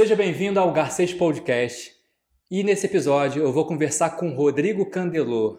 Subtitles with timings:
[0.00, 1.92] Seja bem-vindo ao Garcês Podcast.
[2.50, 5.58] E nesse episódio eu vou conversar com Rodrigo Candelô.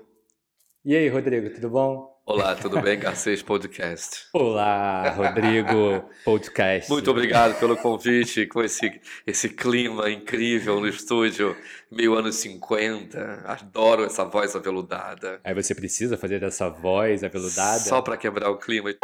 [0.84, 2.10] E aí, Rodrigo, tudo bom?
[2.26, 4.26] Olá, tudo bem, Garcês Podcast?
[4.34, 6.90] Olá, Rodrigo Podcast.
[6.90, 11.56] Muito obrigado pelo convite, com esse, esse clima incrível no estúdio,
[11.92, 13.44] meio anos 50.
[13.46, 15.40] Adoro essa voz aveludada.
[15.44, 17.82] Aí você precisa fazer essa voz aveludada?
[17.82, 18.90] Só para quebrar o clima.
[18.90, 18.98] Ih,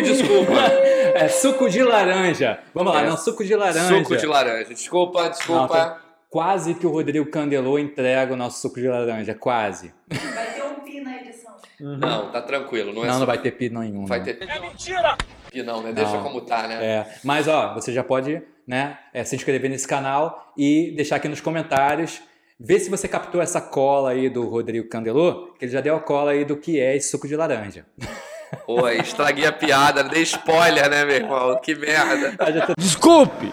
[0.00, 0.52] desculpa.
[1.16, 2.60] É suco de laranja.
[2.74, 3.06] Vamos lá, é.
[3.06, 3.98] não, suco de laranja.
[3.98, 4.74] Suco de laranja.
[4.74, 5.86] Desculpa, desculpa.
[5.86, 5.96] Não,
[6.30, 9.92] quase que o Rodrigo Candelô entrega o nosso suco de laranja, quase.
[10.08, 11.54] Vai ter um pi na edição.
[11.80, 11.96] Uhum.
[11.98, 12.92] Não, tá tranquilo.
[12.92, 14.06] Não, é não, não vai ter pi nenhum.
[14.06, 14.38] Vai ter...
[14.42, 15.16] É mentira!
[15.50, 15.92] Pi não, né?
[15.92, 16.22] Deixa não.
[16.22, 16.84] como tá, né?
[16.84, 17.18] É.
[17.24, 21.40] Mas, ó, você já pode né, é, se inscrever nesse canal e deixar aqui nos
[21.40, 22.20] comentários
[22.58, 26.00] Vê se você captou essa cola aí do Rodrigo Candelô, que ele já deu a
[26.00, 27.84] cola aí do que é esse suco de laranja.
[28.64, 31.60] Pô, estraguei a piada, dei spoiler, né, meu irmão?
[31.60, 32.34] Que merda.
[32.38, 32.74] Ah, tô...
[32.78, 33.52] Desculpe!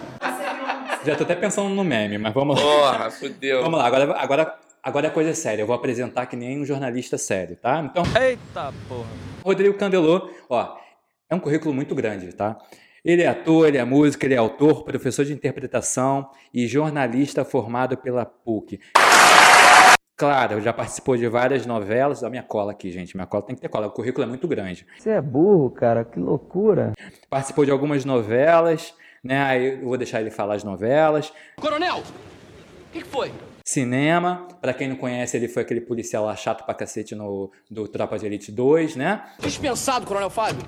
[1.05, 2.61] Já tô até pensando no meme, mas vamos lá.
[2.61, 3.61] Porra, fudeu.
[3.61, 5.63] Vamos lá, agora, agora, agora a coisa é séria.
[5.63, 7.79] Eu vou apresentar que nem um jornalista sério, tá?
[7.79, 8.03] Então.
[8.21, 9.07] Eita porra!
[9.43, 10.77] Rodrigo Candelô, ó,
[11.29, 12.57] é um currículo muito grande, tá?
[13.03, 17.97] Ele é ator, ele é músico, ele é autor, professor de interpretação e jornalista formado
[17.97, 18.79] pela PUC.
[20.15, 22.23] Claro, já participou de várias novelas.
[22.23, 23.15] A minha cola aqui, gente.
[23.15, 23.87] Minha cola tem que ter cola.
[23.87, 24.85] O currículo é muito grande.
[24.97, 26.05] Você é burro, cara.
[26.05, 26.93] Que loucura.
[27.29, 29.41] Participou de algumas novelas, né?
[29.43, 31.33] Aí eu vou deixar ele falar as novelas.
[31.59, 31.99] Coronel!
[31.99, 33.31] O que, foi?
[33.65, 34.47] Cinema.
[34.61, 38.19] Para quem não conhece, ele foi aquele policial lá chato pra cacete no, do Tropa
[38.19, 39.23] de Elite 2, né?
[39.41, 40.63] Dispensado, Coronel Fábio.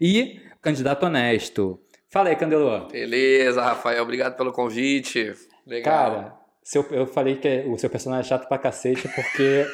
[0.00, 1.78] e candidato honesto.
[2.08, 2.86] Fala aí, Candelô.
[2.86, 4.02] Beleza, Rafael.
[4.02, 5.34] Obrigado pelo convite.
[5.66, 6.12] Legal.
[6.12, 6.35] Cara,
[6.66, 9.64] seu, eu falei que o seu personagem é chato pra cacete porque.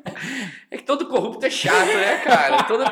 [0.70, 2.62] é que todo corrupto é chato, né, cara?
[2.62, 2.84] Todo,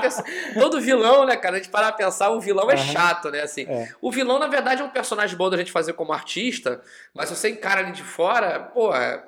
[0.52, 1.56] todo vilão, né, cara?
[1.56, 2.84] A gente parar a pensar, o vilão é uhum.
[2.92, 3.40] chato, né?
[3.40, 3.88] Assim, é.
[4.02, 6.82] O vilão, na verdade, é um personagem bom da gente fazer como artista,
[7.14, 9.24] mas se você encara ele de fora, pô, é,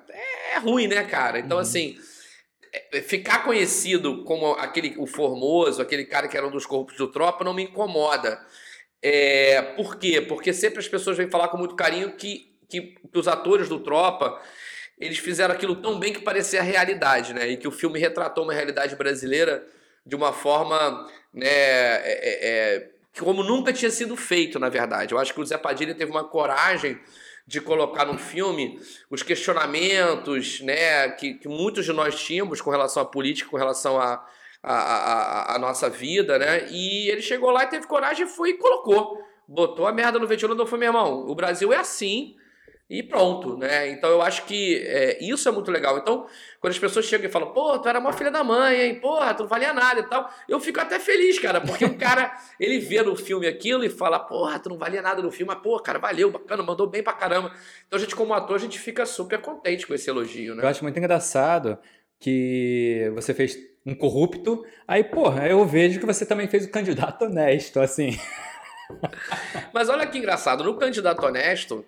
[0.57, 1.39] é ruim, né, cara?
[1.39, 1.63] Então, uhum.
[1.63, 1.97] assim
[2.71, 7.09] é, ficar conhecido como aquele o formoso, aquele cara que era um dos corruptos do
[7.09, 8.39] tropa, não me incomoda.
[9.01, 10.21] É, por quê?
[10.21, 13.79] Porque sempre as pessoas vêm falar com muito carinho que que, que os atores do
[13.79, 14.41] Tropa
[14.99, 17.49] eles fizeram aquilo tão bem que parecia a realidade, né?
[17.49, 19.67] E que o filme retratou uma realidade brasileira
[20.07, 22.89] de uma forma, né, é, é, é
[23.19, 25.13] como nunca tinha sido feito, na verdade.
[25.13, 26.99] Eu acho que o Zé Padilha teve uma coragem
[27.47, 33.03] de colocar no filme os questionamentos, né, que, que muitos de nós tínhamos com relação
[33.03, 34.25] à política, com relação à
[34.63, 36.69] a, a, a, nossa vida, né?
[36.71, 39.21] E ele chegou lá e teve coragem e foi e colocou.
[39.47, 42.37] Botou a merda no ventilador e falou: meu irmão, o Brasil é assim
[42.93, 43.89] e pronto, né?
[43.89, 45.97] Então eu acho que é, isso é muito legal.
[45.97, 46.27] Então,
[46.61, 49.01] quando as pessoas chegam e falam, pô, tu era uma filha da mãe, hein?
[49.01, 52.39] Porra, tu não valia nada e tal, eu fico até feliz, cara, porque o cara,
[52.61, 55.63] ele vê no filme aquilo e fala, porra, tu não valia nada no filme, mas,
[55.63, 57.51] pô, cara, valeu, bacana, mandou bem pra caramba.
[57.87, 60.63] Então a gente, como ator, a gente fica super contente com esse elogio, né?
[60.63, 61.79] Eu acho muito engraçado
[62.21, 67.25] que você fez um corrupto, aí, porra, eu vejo que você também fez o candidato
[67.25, 68.11] honesto, assim.
[69.73, 71.83] Mas olha que engraçado, no candidato honesto,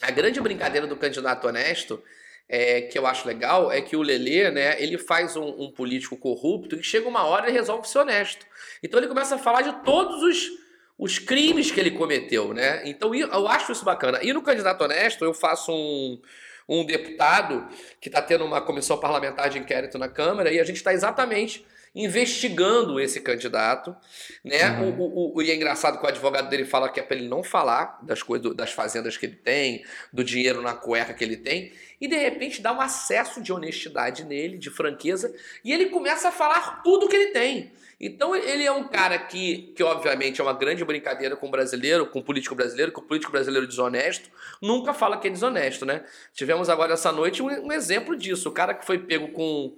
[0.00, 2.02] a grande brincadeira do candidato honesto,
[2.48, 6.16] é, que eu acho legal, é que o Lelê, né, ele faz um, um político
[6.16, 8.46] corrupto e chega uma hora e resolve ser honesto.
[8.82, 10.50] Então ele começa a falar de todos os,
[10.98, 12.82] os crimes que ele cometeu, né?
[12.84, 14.18] Então eu acho isso bacana.
[14.22, 16.20] E no candidato honesto, eu faço um,
[16.68, 17.68] um deputado
[18.00, 21.64] que está tendo uma comissão parlamentar de inquérito na Câmara e a gente está exatamente
[21.94, 23.94] investigando esse candidato,
[24.42, 24.70] né?
[24.80, 24.98] Uhum.
[24.98, 27.28] O, o, o, e é engraçado que o advogado dele fala que é para ele
[27.28, 31.36] não falar das coisas, das fazendas que ele tem, do dinheiro na cueca que ele
[31.36, 36.28] tem, e de repente dá um acesso de honestidade nele, de franqueza, e ele começa
[36.28, 37.72] a falar tudo que ele tem.
[38.00, 42.06] Então ele é um cara que, que obviamente é uma grande brincadeira com o brasileiro,
[42.06, 44.28] com o político brasileiro, que o político brasileiro desonesto
[44.60, 46.04] nunca fala que é desonesto, né?
[46.32, 49.76] Tivemos agora essa noite um, um exemplo disso, o cara que foi pego com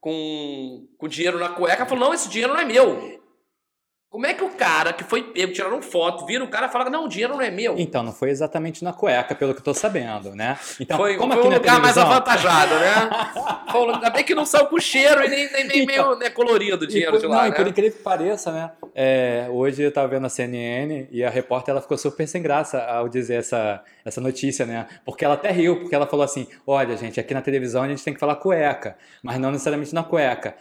[0.00, 3.25] com, com dinheiro na cueca, falou: não, esse dinheiro não é meu.
[4.08, 6.88] Como é que o cara que foi pego, tiraram foto, vira o cara e fala,
[6.88, 7.74] não, o dinheiro não é meu?
[7.76, 10.56] Então, não foi exatamente na cueca, pelo que eu tô sabendo, né?
[10.80, 13.10] Então, foi, como foi aqui um lugar mais avantajado, né?
[13.70, 16.30] foi, ainda bem que não saiu com cheiro e nem, nem, nem então, meio né,
[16.30, 17.48] colorido o dinheiro por, de lá, Não, né?
[17.48, 18.70] e por incrível que pareça, né?
[18.94, 22.82] É, hoje eu tava vendo a CNN e a repórter, ela ficou super sem graça
[22.84, 24.86] ao dizer essa, essa notícia, né?
[25.04, 28.04] Porque ela até riu, porque ela falou assim, olha, gente, aqui na televisão a gente
[28.04, 30.54] tem que falar cueca, mas não necessariamente na cueca.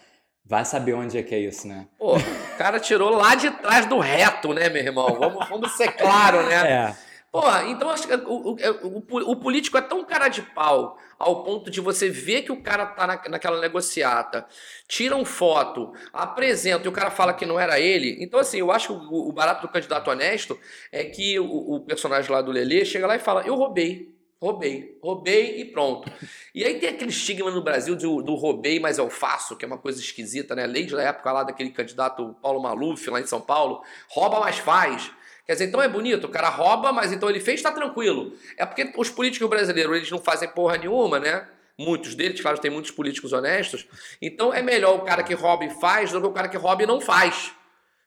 [0.48, 1.88] Vai saber onde é que é isso, né?
[1.98, 5.16] Pô, o cara tirou lá de trás do reto, né, meu irmão?
[5.16, 6.56] Vamos, vamos ser claro, né?
[6.56, 6.96] É.
[7.36, 11.44] Porra, então acho que o, o, o, o, político é tão cara de pau ao
[11.44, 14.46] ponto de você ver que o cara tá na, naquela negociata,
[14.88, 18.16] tiram foto, apresenta e o cara fala que não era ele.
[18.22, 20.58] Então, assim, eu acho que o, barato do candidato honesto
[20.94, 24.15] é que o, personagem lá do Lelê chega lá e fala: Eu roubei.
[24.46, 26.08] Roubei, roubei e pronto.
[26.54, 29.68] E aí tem aquele estigma no Brasil do, do roubei, mas eu faço, que é
[29.68, 30.68] uma coisa esquisita, né?
[30.68, 35.12] Desde a época lá daquele candidato Paulo Maluf, lá em São Paulo, rouba, mas faz.
[35.48, 38.34] Quer dizer, então é bonito, o cara rouba, mas então ele fez, tá tranquilo.
[38.56, 41.48] É porque os políticos brasileiros, eles não fazem porra nenhuma, né?
[41.76, 43.88] Muitos deles, claro, tem muitos políticos honestos.
[44.22, 46.84] Então é melhor o cara que rouba e faz do que o cara que rouba
[46.84, 47.52] e não faz.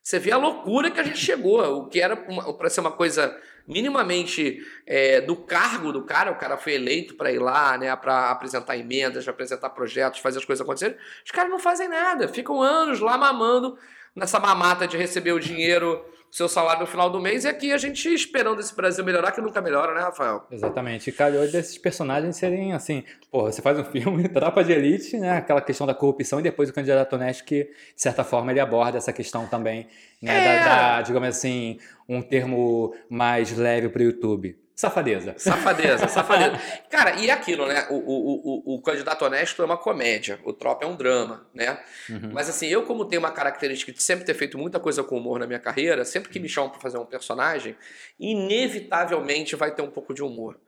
[0.09, 1.61] Você vê a loucura que a gente chegou.
[1.81, 6.57] O que era para ser uma coisa minimamente é, do cargo do cara, o cara
[6.57, 10.97] foi eleito para ir lá, né, para apresentar emendas, apresentar projetos, fazer as coisas acontecerem.
[11.23, 13.77] Os caras não fazem nada, ficam anos lá mamando
[14.15, 17.79] nessa mamata de receber o dinheiro seu salário no final do mês e aqui a
[17.79, 20.47] gente esperando esse Brasil melhorar, que nunca melhora, né, Rafael?
[20.51, 21.09] Exatamente.
[21.09, 25.39] E calhou desses personagens serem assim, porra, você faz um filme, tropa de elite, né?
[25.39, 28.99] Aquela questão da corrupção e depois o candidato honesto que, de certa forma, ele aborda
[28.99, 29.89] essa questão também,
[30.21, 30.57] né?
[30.57, 30.59] É.
[30.59, 31.79] Da, da, digamos assim,
[32.09, 35.35] um termo mais leve para o YouTube Safadeza.
[35.37, 36.53] Safadeza, safadeza.
[36.89, 37.89] Cara, e é aquilo, né?
[37.91, 41.83] O, o, o, o, candidato honesto é uma comédia, o tropa é um drama, né?
[42.09, 42.31] Uhum.
[42.33, 45.41] Mas assim, eu, como tenho uma característica de sempre ter feito muita coisa com humor
[45.41, 47.77] na minha carreira, sempre que me chamam para fazer um personagem,
[48.21, 50.61] inevitavelmente vai ter um pouco de humor.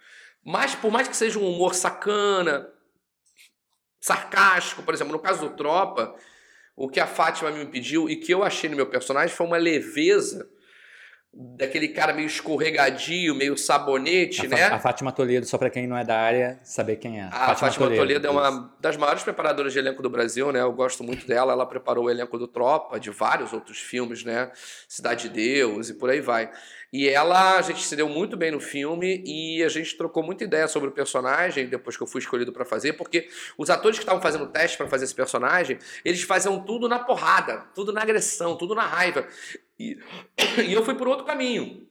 [0.44, 2.68] Mas por mais que seja um humor sacana,
[4.00, 6.16] sarcástico, por exemplo, no caso do Tropa,
[6.74, 9.56] o que a Fátima me pediu e que eu achei no meu personagem foi uma
[9.56, 10.50] leveza
[11.32, 14.64] daquele cara meio escorregadio, meio sabonete, a né?
[14.64, 17.24] A Fátima Toledo, só para quem não é da área, saber quem é.
[17.24, 20.60] A Fátima, Fátima Toledo, Toledo, é uma das maiores preparadoras de elenco do Brasil, né?
[20.60, 21.52] Eu gosto muito dela.
[21.52, 24.50] Ela preparou o elenco do Tropa, de vários outros filmes, né?
[24.88, 26.50] Cidade de Deus e por aí vai.
[26.92, 30.42] E ela, a gente se deu muito bem no filme e a gente trocou muita
[30.42, 34.02] ideia sobre o personagem depois que eu fui escolhido para fazer, porque os atores que
[34.02, 38.56] estavam fazendo teste para fazer esse personagem, eles faziam tudo na porrada, tudo na agressão,
[38.56, 39.24] tudo na raiva.
[39.80, 39.98] E,
[40.68, 41.88] e eu fui por outro caminho.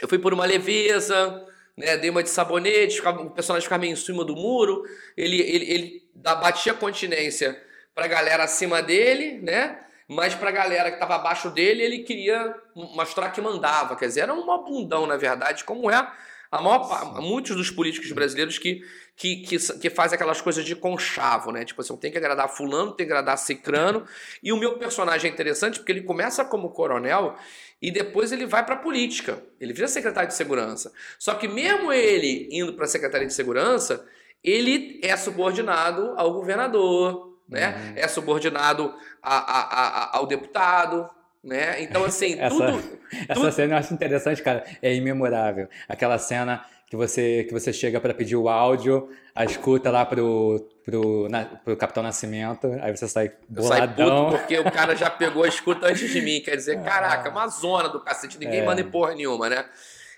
[0.00, 1.46] Eu fui por uma leveza,
[1.76, 4.82] né, dei uma de sabonete, ficava, o personagem ficava meio em cima do muro,
[5.16, 7.62] ele, ele, ele batia continência
[7.94, 9.82] pra galera acima dele, né?
[10.08, 13.96] Mas pra galera que tava abaixo dele, ele queria mostrar que mandava.
[13.96, 16.12] Quer dizer, era um bundão, na verdade, como é
[16.50, 18.82] a maior, muitos dos políticos brasileiros que,
[19.16, 21.64] que, que, que fazem aquelas coisas de conchavo, né?
[21.64, 24.04] Tipo assim, tem que agradar fulano, tem que agradar cicrano.
[24.42, 27.36] E o meu personagem é interessante porque ele começa como coronel
[27.80, 29.42] e depois ele vai para política.
[29.60, 30.92] Ele vira secretário de segurança.
[31.18, 34.06] Só que mesmo ele indo para secretaria de segurança,
[34.42, 37.68] ele é subordinado ao governador, né?
[37.68, 37.92] Uhum.
[37.96, 41.08] É subordinado a, a, a, ao deputado,
[41.46, 41.82] né?
[41.82, 43.52] Então, assim, essa, tudo, Essa tudo...
[43.52, 44.64] cena eu acho interessante, cara.
[44.82, 45.68] É imemorável.
[45.88, 50.68] Aquela cena que você, que você chega para pedir o áudio, a escuta lá pro,
[50.84, 54.30] pro, na, pro Capitão Nascimento, aí você sai boladão.
[54.30, 56.40] Sai porque o cara já pegou a escuta antes de mim.
[56.40, 58.64] Quer dizer, caraca, uma zona do cacete, ninguém é.
[58.64, 59.64] manda em porra nenhuma, né?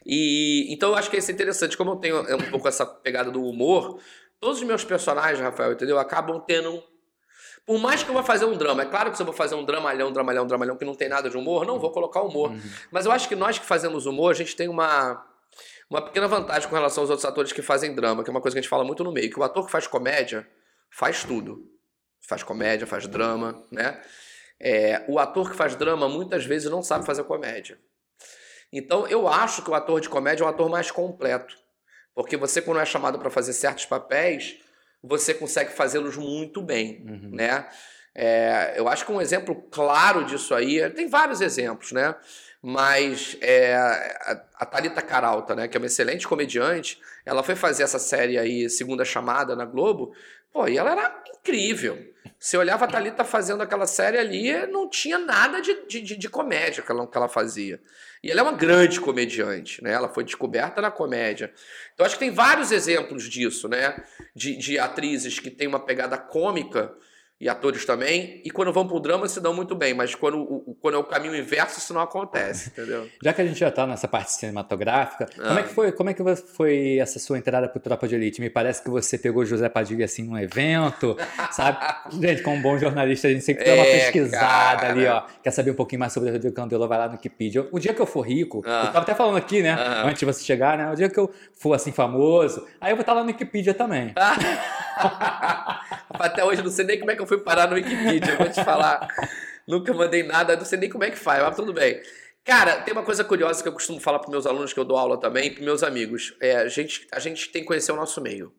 [0.05, 1.77] E, então eu acho que isso é interessante.
[1.77, 3.99] Como eu tenho é um pouco essa pegada do humor,
[4.41, 5.99] todos os meus personagens, Rafael, entendeu?
[5.99, 6.83] Acabam tendo
[7.69, 9.55] por mais que eu vá fazer um drama, é claro que se eu vou fazer
[9.55, 12.51] um dramalhão, dramalhão, dramalhão que não tem nada de humor, não vou colocar humor.
[12.51, 12.61] Uhum.
[12.91, 15.23] Mas eu acho que nós que fazemos humor, a gente tem uma,
[15.91, 18.55] uma pequena vantagem com relação aos outros atores que fazem drama, que é uma coisa
[18.55, 20.49] que a gente fala muito no meio, que o ator que faz comédia
[20.91, 21.71] faz tudo.
[22.27, 24.03] Faz comédia, faz drama, né?
[24.59, 27.79] É, o ator que faz drama muitas vezes não sabe fazer comédia.
[28.73, 31.55] Então eu acho que o ator de comédia é o ator mais completo.
[32.15, 34.59] Porque você, quando é chamado para fazer certos papéis,
[35.03, 37.31] você consegue fazê-los muito bem, uhum.
[37.33, 37.67] né?
[38.15, 42.15] É, eu acho que um exemplo claro disso aí, tem vários exemplos, né?
[42.61, 43.77] Mas é,
[44.57, 48.69] a Thalita Caralta, né, que é uma excelente comediante, ela foi fazer essa série aí,
[48.69, 50.13] Segunda Chamada, na Globo,
[50.53, 51.97] pô, e ela era incrível.
[52.39, 56.83] Você olhava a Thalita fazendo aquela série ali, não tinha nada de, de, de comédia
[56.85, 57.81] que ela, que ela fazia.
[58.23, 59.93] E ela é uma grande comediante, né?
[59.93, 61.53] Ela foi descoberta na comédia.
[61.95, 64.05] Então acho que tem vários exemplos disso, né?
[64.35, 66.95] De, de atrizes que têm uma pegada cômica
[67.41, 70.77] e atores também, e quando vão pro drama se dão muito bem, mas quando, o,
[70.81, 73.09] quando é o caminho inverso isso não acontece, entendeu?
[73.23, 75.47] Já que a gente já tá nessa parte cinematográfica, ah.
[75.47, 78.41] como é que foi, como é que foi essa sua entrada pro Tropa de Elite?
[78.41, 81.17] Me parece que você pegou José Padilha assim num evento,
[81.53, 81.79] sabe?
[82.21, 84.89] Gente, como um bom jornalista, a gente sempre dá uma é, pesquisada cara.
[84.93, 85.23] ali, ó.
[85.41, 87.69] Quer saber um pouquinho mais sobre o Rodrigo Candelo, vai lá no Wikipedia.
[87.71, 88.83] O dia que eu for rico, ah.
[88.87, 90.03] eu tava até falando aqui, né, ah.
[90.07, 90.91] antes de você chegar, né?
[90.91, 94.13] O dia que eu for assim famoso, aí eu vou estar lá no Wikipedia também.
[96.11, 98.65] Até hoje não sei nem como é que eu fui parar no Wikipedia, vou te
[98.65, 99.07] falar.
[99.67, 102.01] Nunca mandei nada, não sei nem como é que faz, mas tudo bem.
[102.43, 104.97] Cara, tem uma coisa curiosa que eu costumo falar para meus alunos que eu dou
[104.97, 106.35] aula também, para meus amigos.
[106.41, 108.53] É, a gente, a gente tem que conhecer o nosso meio.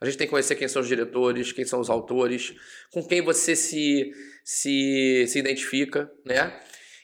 [0.00, 2.54] A gente tem que conhecer quem são os diretores, quem são os autores,
[2.92, 4.12] com quem você se,
[4.44, 6.60] se, se identifica, né?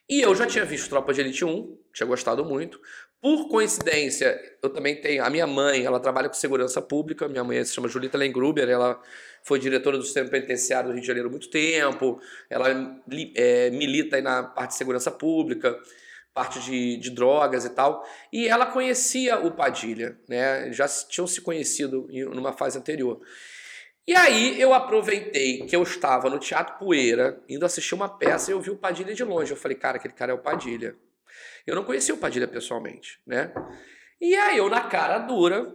[0.09, 2.81] E eu já tinha visto Tropa de Elite 1, tinha gostado muito.
[3.21, 5.25] Por coincidência, eu também tenho.
[5.25, 7.29] A minha mãe, ela trabalha com segurança pública.
[7.29, 9.01] Minha mãe se chama Julita Lengruber, ela
[9.43, 12.21] foi diretora do sistema penitenciário do Rio de Janeiro há muito tempo.
[12.49, 12.69] Ela
[13.35, 15.79] é, milita aí na parte de segurança pública,
[16.33, 18.05] parte de, de drogas e tal.
[18.33, 20.73] E ela conhecia o Padilha, né?
[20.73, 23.21] Já tinham se conhecido em numa fase anterior.
[24.07, 28.55] E aí eu aproveitei que eu estava no Teatro Poeira, indo assistir uma peça, e
[28.55, 29.53] eu vi o Padilha de longe.
[29.53, 30.97] Eu falei, cara, aquele cara é o Padilha.
[31.67, 33.53] Eu não conhecia o Padilha pessoalmente, né?
[34.21, 35.73] E aí eu, na cara dura,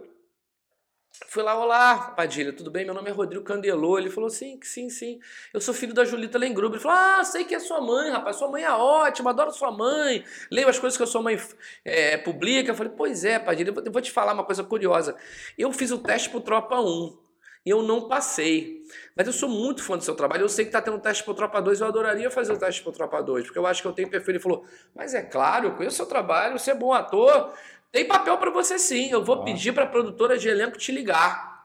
[1.28, 2.84] fui lá, olá, Padilha, tudo bem?
[2.84, 3.98] Meu nome é Rodrigo Candelô.
[3.98, 5.18] Ele falou, sim, sim, sim.
[5.52, 6.76] Eu sou filho da Julita Lengruber.
[6.76, 8.36] Ele falou, ah, sei que é sua mãe, rapaz.
[8.36, 10.24] Sua mãe é ótima, adoro sua mãe.
[10.50, 11.40] Leio as coisas que a sua mãe
[11.84, 12.70] é, publica.
[12.70, 15.16] Eu falei, pois é, Padilha, eu vou te falar uma coisa curiosa.
[15.56, 17.26] Eu fiz o teste pro Tropa 1
[17.66, 18.84] eu não passei.
[19.16, 20.42] Mas eu sou muito fã do seu trabalho.
[20.42, 21.80] Eu sei que está tendo um teste para o Tropa 2.
[21.80, 24.08] Eu adoraria fazer o teste para o Tropa 2, porque eu acho que eu tenho
[24.08, 24.34] perfil.
[24.34, 27.52] Ele falou: Mas é claro, eu conheço o seu trabalho, você é bom ator.
[27.92, 29.10] Tem papel para você sim.
[29.10, 31.64] Eu vou pedir para a produtora de elenco te ligar.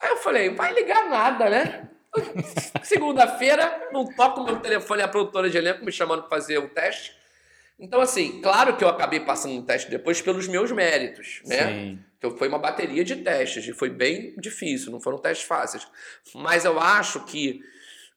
[0.00, 1.88] Aí eu falei: Vai ligar nada, né?
[2.82, 7.16] Segunda-feira, não toco meu telefone a produtora de elenco me chamando para fazer o teste.
[7.78, 11.66] Então, assim, claro que eu acabei passando no teste depois pelos meus méritos, né?
[11.66, 11.98] Sim.
[12.18, 15.86] Então foi uma bateria de testes e foi bem difícil, não foram testes fáceis.
[16.34, 17.62] Mas eu acho que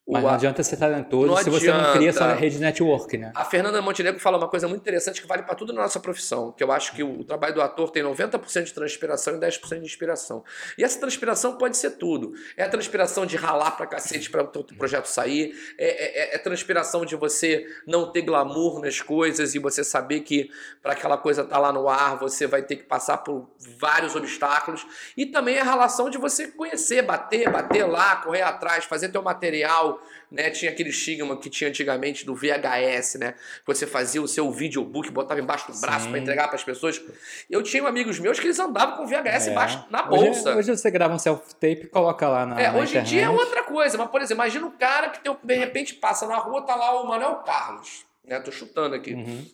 [0.08, 3.32] mas não adianta ser talentoso se você não cria essa rede network, né?
[3.36, 6.54] A Fernanda Montenegro fala uma coisa muito interessante que vale para tudo na nossa profissão,
[6.54, 9.86] que eu acho que o, trabalho do ator tem 90% de transpiração e 10% de
[9.86, 10.46] inspiração.
[10.78, 12.34] E essa transpiração pode ser tudo.
[12.56, 16.36] É a transpiração de ralar pra cacete para o teu projeto sair, é, é, é,
[16.36, 20.50] é transpiração de você não ter glamour nas coisas e você saber que
[20.82, 24.16] para aquela coisa estar tá lá no ar, você vai ter que passar por vários
[24.16, 24.86] obstáculos.
[25.18, 29.97] E também a relação de você conhecer, bater, bater lá, correr atrás, fazer teu material,
[30.32, 30.50] né?
[30.50, 33.36] Tinha aquele estigma que tinha antigamente do VHS, né?
[33.66, 37.02] Você fazia o seu videobook, botava embaixo do braço para entregar para as pessoas.
[37.50, 39.52] Eu tinha amigos meus que eles andavam com VHS é.
[39.52, 40.50] embaixo na bolsa.
[40.50, 43.08] Hoje, hoje você grava um self-tape e coloca lá na É, na hoje internet.
[43.08, 46.28] em dia é outra coisa, mas por exemplo, imagina um cara que de repente passa
[46.28, 48.40] na rua, tá lá o Manuel Carlos, né?
[48.40, 49.14] Tô chutando aqui.
[49.14, 49.46] Uhum.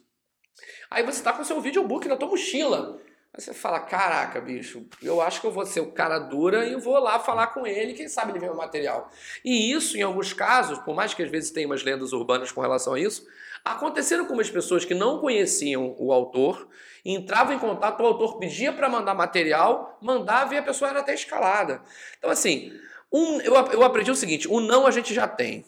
[0.90, 3.00] Aí você tá com o seu videobook na tua mochila.
[3.36, 6.76] Aí você fala, caraca, bicho, eu acho que eu vou ser o cara dura e
[6.76, 9.10] vou lá falar com ele, quem sabe ele vê o material.
[9.44, 12.62] E isso, em alguns casos, por mais que às vezes tenha umas lendas urbanas com
[12.62, 13.26] relação a isso,
[13.66, 16.68] aconteceram com umas pessoas que não conheciam o autor,
[17.04, 21.16] entravam em contato, o autor pedia para mandar material, mandava e a pessoa era até
[21.16, 21.82] escalada.
[22.20, 22.72] Então, assim,
[23.12, 25.66] um, eu, eu aprendi o seguinte: o não a gente já tem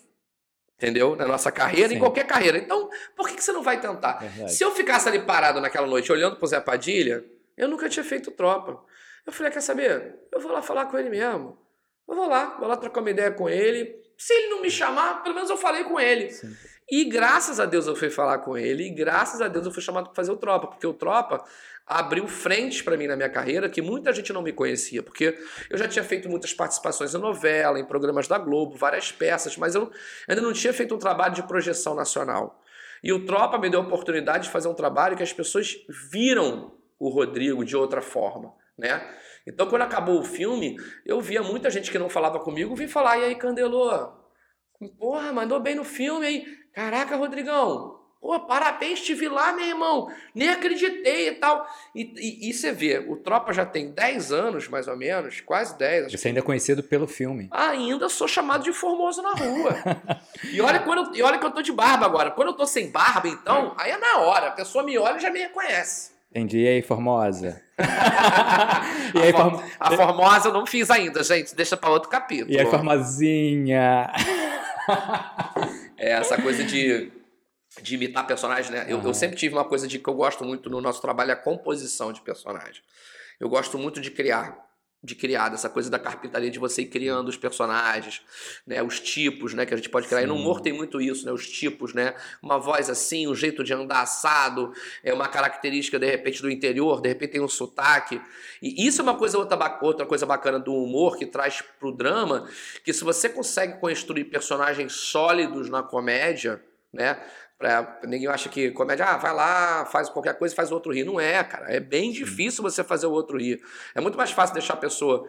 [0.78, 1.16] entendeu?
[1.16, 1.96] Na nossa carreira, Sim.
[1.96, 2.58] em qualquer carreira.
[2.58, 4.20] Então, por que, que você não vai tentar?
[4.20, 4.54] Verdade.
[4.54, 7.24] Se eu ficasse ali parado naquela noite olhando pro Zé Padilha,
[7.58, 8.84] eu nunca tinha feito tropa.
[9.26, 10.16] Eu falei, quer saber?
[10.32, 11.58] Eu vou lá falar com ele mesmo.
[12.08, 13.96] Eu vou lá, vou lá trocar uma ideia com ele.
[14.18, 16.30] Se ele não me chamar, pelo menos eu falei com ele.
[16.30, 16.56] Sim.
[16.90, 19.82] E graças a Deus eu fui falar com ele, e graças a Deus eu fui
[19.82, 21.44] chamado para fazer o Tropa, porque o Tropa
[21.86, 25.36] abriu frentes para mim na minha carreira que muita gente não me conhecia, porque
[25.68, 29.74] eu já tinha feito muitas participações em novela, em programas da Globo, várias peças, mas
[29.74, 29.92] eu
[30.28, 32.62] ainda não tinha feito um trabalho de projeção nacional.
[33.04, 35.76] E o Tropa me deu a oportunidade de fazer um trabalho que as pessoas
[36.12, 39.06] viram o Rodrigo de outra forma, né?
[39.48, 40.76] Então, quando acabou o filme,
[41.06, 44.12] eu via muita gente que não falava comigo vir falar, e aí, Candelô?
[44.98, 46.46] Porra, mandou bem no filme aí.
[46.74, 50.12] Caraca, Rodrigão, Pô, parabéns, estive lá, meu irmão.
[50.34, 51.64] Nem acreditei e tal.
[51.94, 55.78] E, e, e, você vê, o Tropa já tem 10 anos, mais ou menos, quase
[55.78, 56.12] 10.
[56.12, 57.48] Você ainda é conhecido pelo filme.
[57.52, 59.76] Ainda sou chamado de formoso na rua.
[60.52, 62.32] e, olha quando e olha que eu tô de barba agora.
[62.32, 64.48] Quando eu tô sem barba, então, aí é na hora.
[64.48, 66.15] A pessoa me olha e já me reconhece.
[66.36, 66.60] Entendi.
[66.60, 67.64] E aí, Formosa?
[69.16, 69.64] e aí, a, form...
[69.80, 71.56] a Formosa eu não fiz ainda, gente.
[71.56, 72.52] Deixa para outro capítulo.
[72.52, 74.12] E aí, Formosinha?
[75.98, 77.10] é essa coisa de,
[77.82, 78.86] de imitar personagens, né?
[78.90, 81.34] Eu, eu sempre tive uma coisa de que eu gosto muito no nosso trabalho, é
[81.36, 82.82] a composição de personagem.
[83.40, 84.65] Eu gosto muito de criar
[85.06, 88.22] de criar, essa coisa da carpintaria de você ir criando os personagens,
[88.66, 90.20] né, os tipos, né, que a gente pode criar.
[90.22, 90.26] Sim.
[90.26, 93.64] E no humor tem muito isso, né, os tipos, né, uma voz assim, um jeito
[93.64, 98.20] de andar assado, é uma característica de repente do interior, de repente tem um sotaque.
[98.62, 102.50] E isso é uma coisa outra, outra coisa bacana do humor que traz pro drama,
[102.84, 107.22] que se você consegue construir personagens sólidos na comédia, né,
[107.58, 110.92] Pra, ninguém acha que comédia, ah, vai lá, faz qualquer coisa e faz o outro
[110.92, 111.04] rir.
[111.04, 111.72] Não é, cara.
[111.72, 113.62] É bem difícil você fazer o outro rir.
[113.94, 115.28] É muito mais fácil deixar a pessoa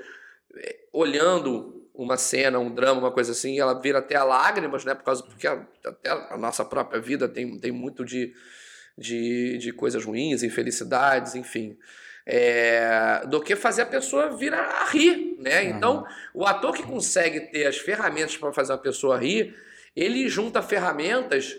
[0.57, 4.85] eh, olhando uma cena, um drama, uma coisa assim, e ela vira até a lágrimas,
[4.85, 4.95] né?
[4.95, 8.35] Por causa porque a, até a nossa própria vida tem, tem muito de
[8.97, 11.77] de, de coisas ruins, infelicidades, enfim.
[12.25, 15.65] É, do que fazer a pessoa vir a, rir, né?
[15.65, 16.05] Então,
[16.35, 19.55] o ator que consegue ter as ferramentas para fazer uma pessoa rir,
[19.95, 21.57] ele junta ferramentas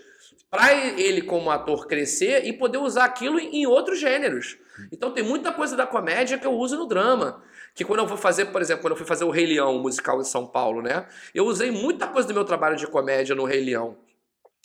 [0.50, 4.56] para ele como ator crescer e poder usar aquilo em outros gêneros.
[4.92, 7.42] Então tem muita coisa da comédia que eu uso no drama.
[7.74, 9.80] Que quando eu vou fazer, por exemplo, quando eu fui fazer o Rei Leão, o
[9.82, 11.06] musical em São Paulo, né?
[11.34, 13.96] Eu usei muita coisa do meu trabalho de comédia no Rei Leão.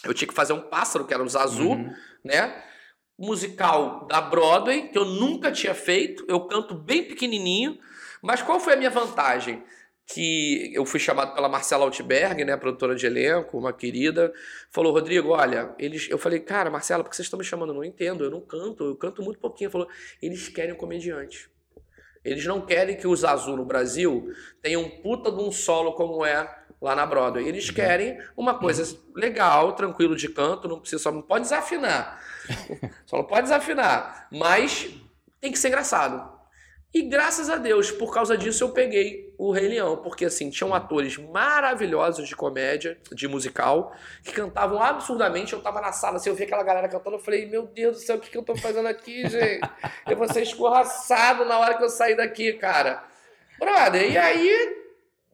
[0.03, 1.94] Eu tinha que fazer um pássaro, que era o Zazu, Uhum.
[2.24, 2.63] né?
[3.18, 6.25] Musical da Broadway, que eu nunca tinha feito.
[6.27, 7.77] Eu canto bem pequenininho.
[8.22, 9.63] Mas qual foi a minha vantagem?
[10.05, 14.33] Que eu fui chamado pela Marcela Altberg, né, produtora de elenco, uma querida,
[14.69, 16.10] falou: Rodrigo, olha, eles.
[16.10, 17.69] Eu falei, cara, Marcela, por que vocês estão me chamando?
[17.69, 19.72] Eu não entendo, eu não canto, eu canto muito pouquinho.
[19.72, 19.88] Falou:
[20.22, 21.50] eles querem um comediante.
[22.24, 24.31] Eles não querem que o Zazu no Brasil
[24.62, 27.48] tenha um puta de um solo como é lá na Broadway.
[27.48, 32.22] Eles querem uma coisa legal, tranquilo de canto, não precisa, só não pode desafinar.
[33.05, 34.93] Só não pode desafinar, mas
[35.39, 36.29] tem que ser engraçado.
[36.93, 40.73] E graças a Deus, por causa disso eu peguei o Rei Leão, porque assim, tinham
[40.73, 45.53] atores maravilhosos de comédia, de musical, que cantavam absurdamente.
[45.53, 48.01] Eu tava na sala, assim, eu vi aquela galera cantando, eu falei, meu Deus do
[48.03, 49.61] céu, o que, que eu tô fazendo aqui, gente?
[50.07, 53.03] Eu vou ser escorraçado na hora que eu sair daqui, cara.
[53.59, 54.75] Brother, e aí,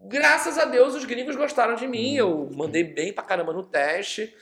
[0.01, 2.15] graças a Deus, os gringos gostaram de mim.
[2.15, 4.33] Eu mandei bem pra caramba no teste.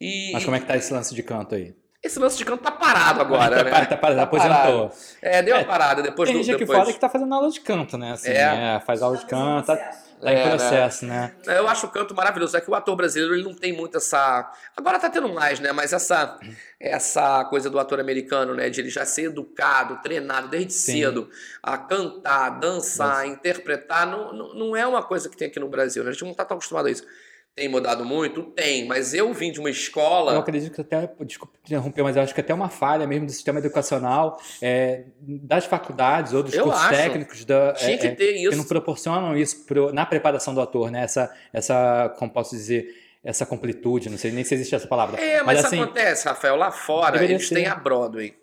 [0.00, 1.74] E Mas como é que tá esse lance de canto aí?
[2.08, 3.70] Esse lance de canto tá parado agora, tá, né?
[3.70, 4.92] parado, tá parado, aposentou.
[5.22, 6.42] É, deu uma É, parada depois Tem do.
[6.42, 6.78] gente aqui depois...
[6.78, 8.12] fora que tá fazendo aula de canto, né?
[8.12, 8.50] Assim, É.
[8.50, 8.82] né?
[8.86, 10.48] Faz aula de canto, tá, tá É, em né?
[10.50, 11.32] processo, né?
[11.46, 12.56] É, Eu acho o canto maravilhoso.
[12.56, 14.50] É que o ator brasileiro ele não tem muito essa.
[14.76, 15.70] Agora tá tendo mais, né?
[15.72, 16.38] Mas essa
[16.80, 18.68] essa coisa do ator americano, né?
[18.70, 20.92] De ele já ser educado, treinado desde Sim.
[21.02, 21.30] cedo
[21.62, 26.02] a cantar, dançar, interpretar, não, não, não é uma coisa que tem aqui no Brasil.
[26.04, 26.10] né?
[26.10, 27.04] A gente não tá tão acostumado a isso.
[27.58, 28.44] Tem mudado muito?
[28.44, 30.32] Tem, mas eu vim de uma escola.
[30.34, 33.26] Eu acredito que até, desculpa te interromper, mas eu acho que até uma falha mesmo
[33.26, 36.94] do sistema educacional, é, das faculdades ou dos Eu cursos acho.
[36.94, 38.68] técnicos da, Tinha é, que é, ter que não isso.
[38.68, 41.02] proporcionam isso pro- na preparação do ator, né?
[41.02, 42.86] Essa, essa, como posso dizer,
[43.24, 45.20] essa completude, não sei nem se existe essa palavra.
[45.20, 47.56] É, mas, assim, acontece, Rafael, lá fora eles ser.
[47.56, 48.36] têm a Broadway.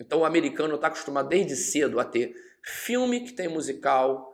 [0.00, 4.32] Então o americano está acostumado desde cedo a ter filme que tem musical,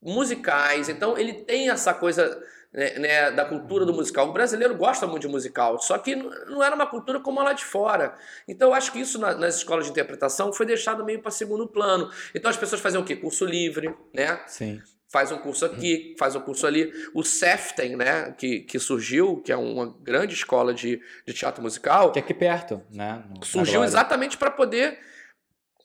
[0.00, 0.88] musicais.
[0.88, 2.40] Então ele tem essa coisa
[2.74, 4.28] né, né, da cultura do musical.
[4.28, 7.52] O brasileiro gosta muito de musical, só que não era uma cultura como a lá
[7.52, 8.14] de fora.
[8.48, 11.66] Então eu acho que isso na- nas escolas de interpretação foi deixado meio para segundo
[11.68, 12.10] plano.
[12.34, 13.14] Então as pessoas faziam o quê?
[13.16, 14.40] Curso livre, né?
[14.46, 14.82] Sim.
[15.08, 16.92] faz um curso aqui, faz um curso ali.
[17.14, 22.10] O Seften, né, que, que surgiu, que é uma grande escola de, de teatro musical,
[22.10, 23.22] Que é aqui perto, né?
[23.44, 24.98] surgiu exatamente para poder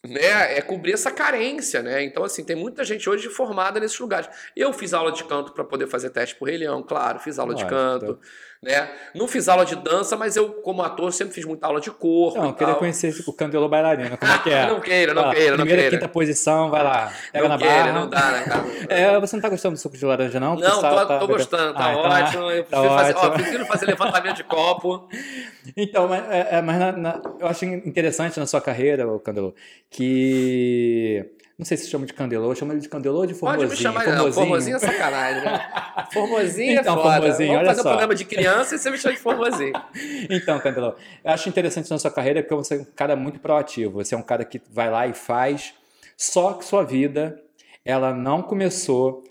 [0.07, 2.03] né, é cobrir essa carência, né?
[2.03, 4.29] Então, assim, tem muita gente hoje formada nesses lugares.
[4.55, 7.53] Eu fiz aula de canto para poder fazer teste pro Rei Leão, claro, fiz aula
[7.53, 8.19] de canto,
[8.61, 8.89] né?
[9.15, 12.37] Não fiz aula de dança, mas eu, como ator, sempre fiz muita aula de corpo
[12.39, 12.79] Não, eu queria tal.
[12.79, 14.65] conhecer esse- o Candelô bailarino, como é que é?
[14.67, 15.97] Não queira, não lá, queira, não Primeira, queira.
[15.97, 17.13] quinta posição, vai lá.
[17.31, 17.93] Pega Não na queira, barra.
[17.93, 18.63] não dá, né, cara?
[18.89, 20.55] É, você não tá gostando do suco de laranja, não?
[20.55, 22.51] Não, tá- tô, tá tô gostando, tá Ah, então ótimo.
[22.51, 23.33] Eu tá prefiro, fazer, ó, ótimo.
[23.33, 25.07] prefiro fazer levantamento de copo.
[25.77, 29.53] Então, mas, é, é, mas na- na- eu acho interessante na sua carreira, ô Candelô,
[29.89, 31.25] que.
[31.59, 33.67] Não sei se chama de Candelô, chama ele de Candelô ou de Formosinho?
[33.67, 34.31] Pode me chamar, não.
[34.31, 35.59] Formosinho é sacanagem, né?
[36.13, 37.15] Formosinho Então, é foda.
[37.17, 37.87] Formosinho, Vamos olha fazer só.
[37.89, 39.73] um programa de criança e você me chama de Formosinho.
[40.31, 44.01] Então, Candelô, eu acho interessante na sua carreira porque você é um cara muito proativo.
[44.03, 45.73] Você é um cara que vai lá e faz.
[46.17, 47.37] Só que sua vida,
[47.83, 49.23] ela não começou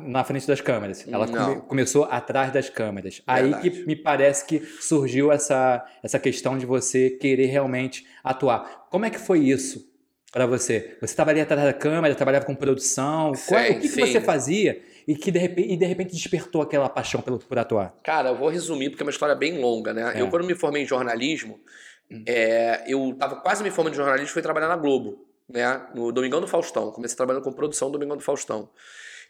[0.00, 1.06] na frente das câmeras.
[1.08, 3.20] Ela come- começou atrás das câmeras.
[3.26, 3.70] Aí Verdade.
[3.70, 8.86] que me parece que surgiu essa, essa questão de você querer realmente atuar.
[8.90, 9.90] Como é que foi isso
[10.32, 10.96] para você?
[11.00, 13.32] Você estava ali atrás da câmera, trabalhava com produção.
[13.46, 16.62] Qual- Sim, o que, que você fazia e que de repente, e de repente despertou
[16.62, 17.94] aquela paixão pelo, por atuar?
[18.02, 20.12] Cara, eu vou resumir porque é uma história bem longa, né?
[20.16, 20.22] É.
[20.22, 21.60] Eu, quando me formei em jornalismo,
[22.26, 25.82] é, eu tava quase me formando em jornalismo e fui trabalhar na Globo, né?
[25.94, 26.90] No Domingão do Faustão.
[26.90, 28.70] Comecei trabalhando com produção do Domingão do Faustão.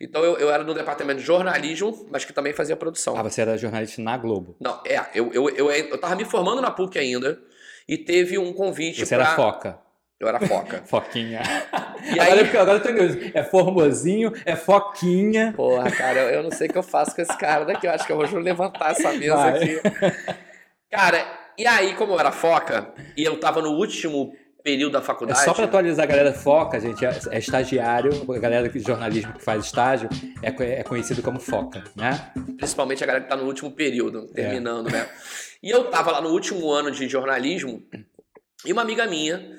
[0.00, 3.16] Então eu, eu era no departamento de jornalismo, mas que também fazia produção.
[3.16, 4.56] Ah, você era jornalista na Globo.
[4.60, 7.40] Não, é, eu, eu, eu, eu tava me formando na PUC ainda
[7.88, 9.24] e teve um convite Você pra...
[9.26, 9.78] era foca.
[10.22, 10.82] Eu era foca.
[10.86, 11.42] Foquinha.
[12.14, 13.18] E agora, aí- eu- agora eu tô curioso.
[13.34, 15.52] É formosinho, é foquinha.
[15.56, 17.86] Porra, cara, eu, eu não sei o que eu faço com esse cara daqui.
[17.86, 19.56] Eu acho que eu vou levantar essa mesa Vai.
[19.56, 19.80] aqui.
[20.90, 21.26] Cara,
[21.58, 24.32] e aí, como eu era foca, e eu tava no último
[24.62, 25.40] período da É faculdade.
[25.44, 27.04] só pra atualizar a galera foca, gente.
[27.04, 30.08] É, é estagiário, a galera de jornalismo que faz estágio
[30.42, 30.48] é,
[30.80, 32.30] é conhecido como foca, né?
[32.58, 34.34] Principalmente a galera que tá no último período, É.
[34.42, 35.08] terminando, né?
[35.62, 37.82] E eu tava lá no último ano de jornalismo,
[38.64, 39.50] e uma amiga minha,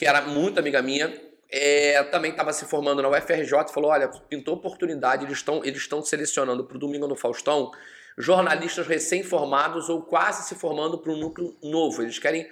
[0.00, 1.12] que era muito amiga minha,
[1.50, 6.64] é, também estava se formando na UFRJ, falou: olha, pintou oportunidade, eles estão eles selecionando
[6.64, 7.70] pro Domingo no Faustão
[8.16, 12.00] jornalistas recém-formados ou quase se formando para um núcleo novo.
[12.00, 12.48] Eles querem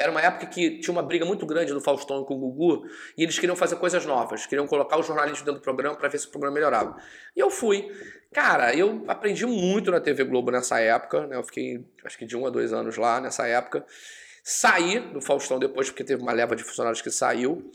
[0.00, 3.22] era uma época que tinha uma briga muito grande do Faustão com o Gugu e
[3.22, 6.26] eles queriam fazer coisas novas, queriam colocar os jornalistas dentro do programa para ver se
[6.26, 6.96] o programa melhorava.
[7.36, 7.88] E eu fui.
[8.32, 11.36] Cara, eu aprendi muito na TV Globo nessa época, né?
[11.36, 13.86] Eu fiquei acho que de um a dois anos lá nessa época.
[14.42, 17.70] Saí do Faustão depois porque teve uma leva de funcionários que saiu.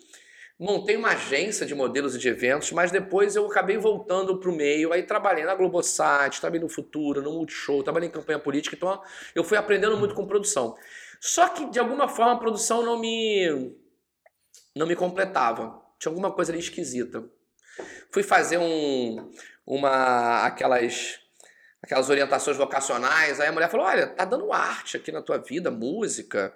[0.58, 4.56] Montei uma agência de modelos e de eventos, mas depois eu acabei voltando para o
[4.56, 4.94] meio.
[4.94, 8.76] Aí trabalhei na Globosat, trabalhei no Futuro, no Multishow, trabalhei em campanha política.
[8.76, 9.02] Então
[9.34, 10.76] eu fui aprendendo muito com produção.
[11.20, 13.76] Só que de alguma forma a produção não me
[14.74, 15.82] não me completava.
[16.00, 17.24] Tinha alguma coisa ali esquisita.
[18.10, 19.30] Fui fazer um
[19.68, 21.20] uma aquelas
[21.82, 25.70] aquelas orientações vocacionais, aí a mulher falou: "Olha, tá dando arte aqui na tua vida,
[25.70, 26.54] música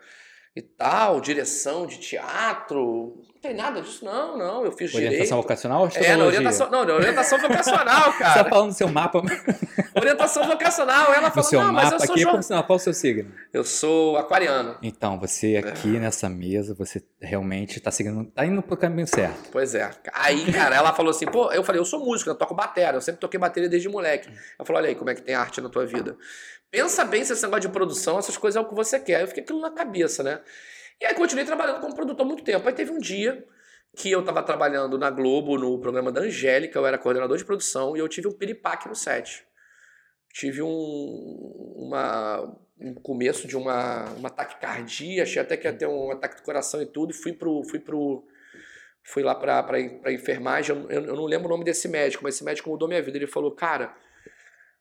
[0.56, 4.66] e tal, direção de teatro, tem nada disso, não, não.
[4.66, 5.36] Eu fiz orientação direito.
[5.42, 8.44] vocacional ou É, na orientação, não, na orientação vocacional, Você cara.
[8.44, 9.22] tá falando do seu mapa,
[9.96, 11.14] orientação vocacional.
[11.14, 13.32] Ela falou, seu não, mas mapa eu sou aqui, qual, não, qual o seu signo?
[13.54, 14.78] Eu sou aquariano.
[14.82, 16.00] Então, você aqui É.
[16.00, 19.50] nessa mesa, você realmente tá seguindo, tá indo pro caminho certo.
[19.52, 19.90] Pois é.
[20.14, 23.02] Aí, cara, ela falou assim, pô, eu falei, eu sou músico, eu toco bateria, eu
[23.02, 24.28] sempre toquei bateria desde moleque.
[24.30, 26.18] Ela falou, olha aí, como é que tem arte na tua vida.
[26.72, 29.22] Pensa bem se esse negócio de produção, essas coisas é o que você quer.
[29.22, 30.40] Eu fiquei aquilo na cabeça, né?
[31.02, 32.68] E aí continuei trabalhando como produtor muito tempo.
[32.68, 33.46] Aí teve um dia
[33.96, 37.96] que eu tava trabalhando na Globo, no programa da Angélica, eu era coordenador de produção,
[37.96, 39.46] e eu tive um piripaque no set.
[40.32, 46.12] Tive um, uma, um começo de uma, uma taquicardia, achei até que ia ter um
[46.12, 47.64] ataque do coração e tudo, e fui pro...
[47.64, 48.26] Fui pro
[49.02, 52.44] fui lá pra, pra, enfermagem, eu, eu não lembro o nome desse médico, mas esse
[52.44, 53.18] médico mudou minha vida.
[53.18, 53.96] Ele falou, cara,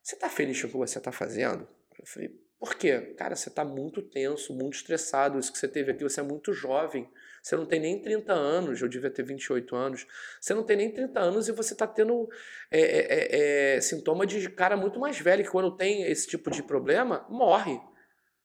[0.02, 1.66] você tá feliz com o que você tá fazendo?
[1.98, 3.14] Eu falei, por quê?
[3.16, 5.38] Cara, você tá muito tenso, muito estressado.
[5.38, 7.08] Isso que você teve aqui, você é muito jovem.
[7.40, 10.06] Você não tem nem 30 anos, eu devia ter 28 anos.
[10.40, 12.28] Você não tem nem 30 anos e você tá tendo
[12.70, 16.50] é, é, é, é, sintoma de cara muito mais velho, que quando tem esse tipo
[16.50, 17.80] de problema, morre.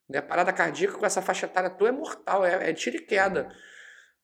[0.08, 0.22] Né?
[0.22, 3.50] Parada cardíaca com essa faixa etária tua é mortal, é, é tiro e queda.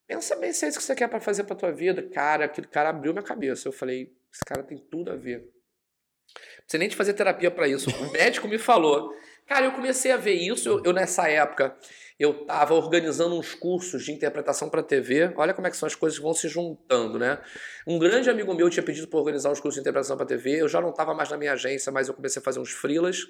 [0.08, 2.08] Pensa bem se é isso que você quer para fazer pra tua vida.
[2.10, 3.68] Cara, aquele cara abriu minha cabeça.
[3.68, 5.40] Eu falei, esse cara tem tudo a ver.
[5.40, 7.90] Não precisa nem de fazer terapia para isso.
[7.90, 9.12] O médico me falou.
[9.50, 10.70] Cara, eu comecei a ver isso.
[10.70, 11.76] Eu, eu, nessa época,
[12.20, 15.34] eu tava organizando uns cursos de interpretação para TV.
[15.36, 17.40] Olha como é que são as coisas que vão se juntando, né?
[17.88, 20.62] Um grande amigo meu tinha pedido para organizar uns cursos de interpretação para TV.
[20.62, 23.26] Eu já não estava mais na minha agência, mas eu comecei a fazer uns freelas,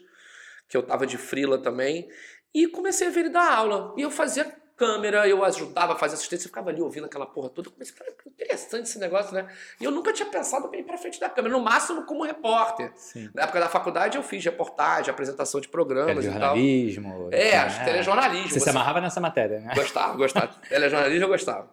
[0.67, 2.09] que eu tava de freela também.
[2.53, 3.95] E comecei a ver ele dar aula.
[3.97, 4.43] E eu fazia
[4.79, 7.67] câmera, eu ajudava a fazer assistência, eu ficava ali ouvindo aquela porra toda.
[7.67, 9.45] Eu comecei, cara, que interessante esse negócio, né?
[9.79, 12.89] E eu nunca tinha pensado em ir pra frente da câmera, no máximo como repórter.
[12.95, 13.29] Sim.
[13.33, 16.53] Na época da faculdade eu fiz reportagem, apresentação de programas e tal.
[16.53, 17.29] Telejornalismo.
[17.29, 18.49] É, acho que telejornalismo.
[18.51, 19.73] Você se amarrava nessa matéria, né?
[19.75, 20.47] Gostava, gostava.
[20.69, 21.69] Telejornalismo eu gostava.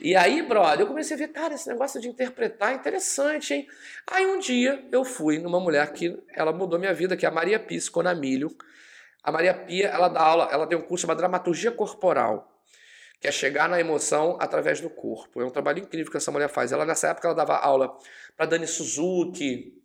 [0.00, 3.68] E aí, brother, eu comecei a ver, cara, esse negócio de interpretar é interessante, hein?
[4.06, 7.32] Aí um dia eu fui numa mulher que ela mudou minha vida, que é a
[7.32, 8.56] Maria Pia Conamilho.
[9.22, 12.50] A Maria Pia, ela dá aula, ela tem um curso chamado Dramaturgia Corporal,
[13.20, 15.40] que é chegar na emoção através do corpo.
[15.40, 16.72] É um trabalho incrível que essa mulher faz.
[16.72, 17.96] Ela, nessa época, ela dava aula
[18.36, 19.82] para Dani Suzuki,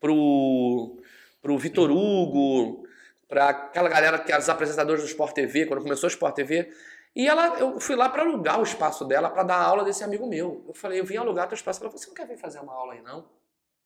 [0.00, 1.02] pro,
[1.42, 2.86] pro Vitor Hugo,
[3.28, 6.72] para aquela galera que eram os apresentadores do Sport TV, quando começou o Sport TV.
[7.14, 10.26] E ela, eu fui lá para alugar o espaço dela para dar aula desse amigo
[10.26, 10.64] meu.
[10.68, 11.80] Eu falei, eu vim alugar teu espaço.
[11.80, 13.28] Ela falou, você não quer vir fazer uma aula aí, não?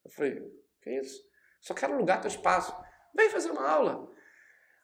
[0.04, 0.42] Eu falei,
[0.82, 1.22] que isso?
[1.60, 2.74] Só quero alugar teu espaço.
[3.14, 4.10] Vem fazer uma aula.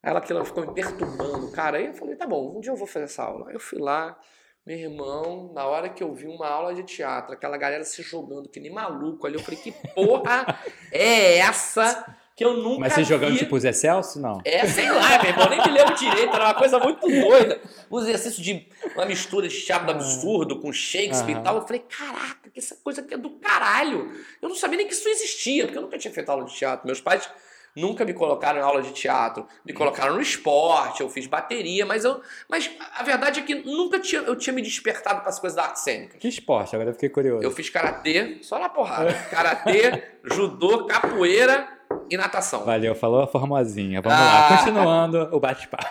[0.07, 1.79] Aí ela, aquilo ficou me perturbando, cara.
[1.79, 3.49] Aí eu falei, tá bom, um dia eu vou fazer essa aula.
[3.49, 4.17] Aí eu fui lá,
[4.65, 8.49] meu irmão, na hora que eu vi uma aula de teatro, aquela galera se jogando
[8.49, 10.61] que nem maluco ali, eu falei, que porra
[10.93, 14.21] é essa que eu nunca Mas você jogando tipo Zé Celso?
[14.21, 14.41] Não.
[14.45, 17.61] É, sei lá, meu irmão, nem me lembro direito, era uma coisa muito doida.
[17.91, 21.41] Um exercício de uma mistura de teatro absurdo com Shakespeare Aham.
[21.41, 21.57] e tal.
[21.57, 24.13] Eu falei, caraca, que essa coisa aqui é do caralho.
[24.41, 26.87] Eu não sabia nem que isso existia, porque eu nunca tinha feito aula de teatro.
[26.87, 27.29] Meus pais
[27.77, 29.47] nunca me colocaram em aula de teatro.
[29.65, 32.21] Me colocaram no esporte, eu fiz bateria, mas eu.
[32.49, 35.65] Mas a verdade é que nunca tinha, eu tinha me despertado para as coisas da
[35.65, 36.17] arte cênica.
[36.19, 36.75] Que esporte?
[36.75, 37.45] Agora eu fiquei curioso.
[37.45, 39.13] Eu fiz karatê, só na porrada.
[39.31, 41.69] Karatê, judô, capoeira
[42.11, 42.65] e natação.
[42.65, 44.01] Valeu, falou a formosinha.
[44.01, 44.49] Vamos Ah.
[44.51, 45.87] lá, continuando o bate-papo.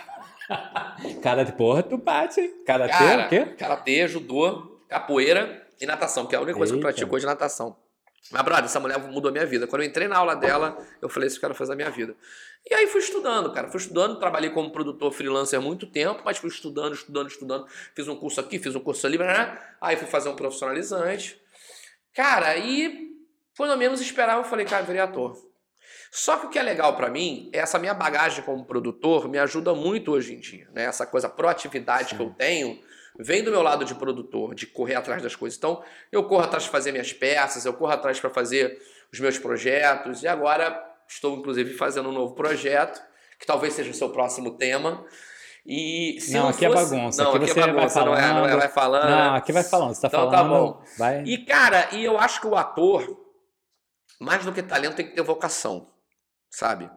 [1.22, 2.52] Cara de porra, tu bate, hein?
[2.66, 3.44] Karatê, Cara, o quê?
[3.58, 7.28] karatê, judô, capoeira e natação, que é a única coisa que eu pratico hoje é
[7.28, 7.76] natação.
[8.30, 9.66] Mas, brother, essa mulher mudou a minha vida.
[9.66, 11.90] Quando eu entrei na aula dela, eu falei isso que eu quero fazer a minha
[11.90, 12.14] vida.
[12.68, 13.68] E aí fui estudando, cara.
[13.68, 17.66] Fui estudando, trabalhei como produtor freelancer há muito tempo, mas fui estudando, estudando, estudando.
[17.94, 19.58] Fiz um curso aqui, fiz um curso ali, né?
[19.80, 21.40] aí fui fazer um profissionalizante.
[22.12, 23.06] Cara, aí
[23.56, 25.34] quando menos esperava, eu falei, cara, eu virei ator.
[26.10, 29.38] Só que o que é legal pra mim é essa minha bagagem como produtor me
[29.38, 30.84] ajuda muito hoje em dia, né?
[30.84, 32.78] Essa coisa proatividade que eu tenho
[33.18, 35.56] vem do meu lado de produtor, de correr atrás das coisas.
[35.58, 38.78] Então, eu corro atrás de fazer minhas peças, eu corro atrás para fazer
[39.12, 43.00] os meus projetos e agora Estou, inclusive, fazendo um novo projeto,
[43.38, 45.04] que talvez seja o seu próximo tema.
[45.64, 46.90] E se não, não aqui é fosse...
[46.90, 47.22] bagunça.
[47.22, 49.10] Não, aqui, aqui você é bagunça, vai não é, não é, vai falando.
[49.10, 49.94] Não, aqui vai falando.
[49.94, 50.32] Você tá Então falando.
[50.32, 50.82] tá bom.
[50.98, 51.22] Vai.
[51.22, 53.04] E, cara, e eu acho que o ator,
[54.20, 55.88] mais do que talento, tem que ter vocação,
[56.50, 56.90] sabe?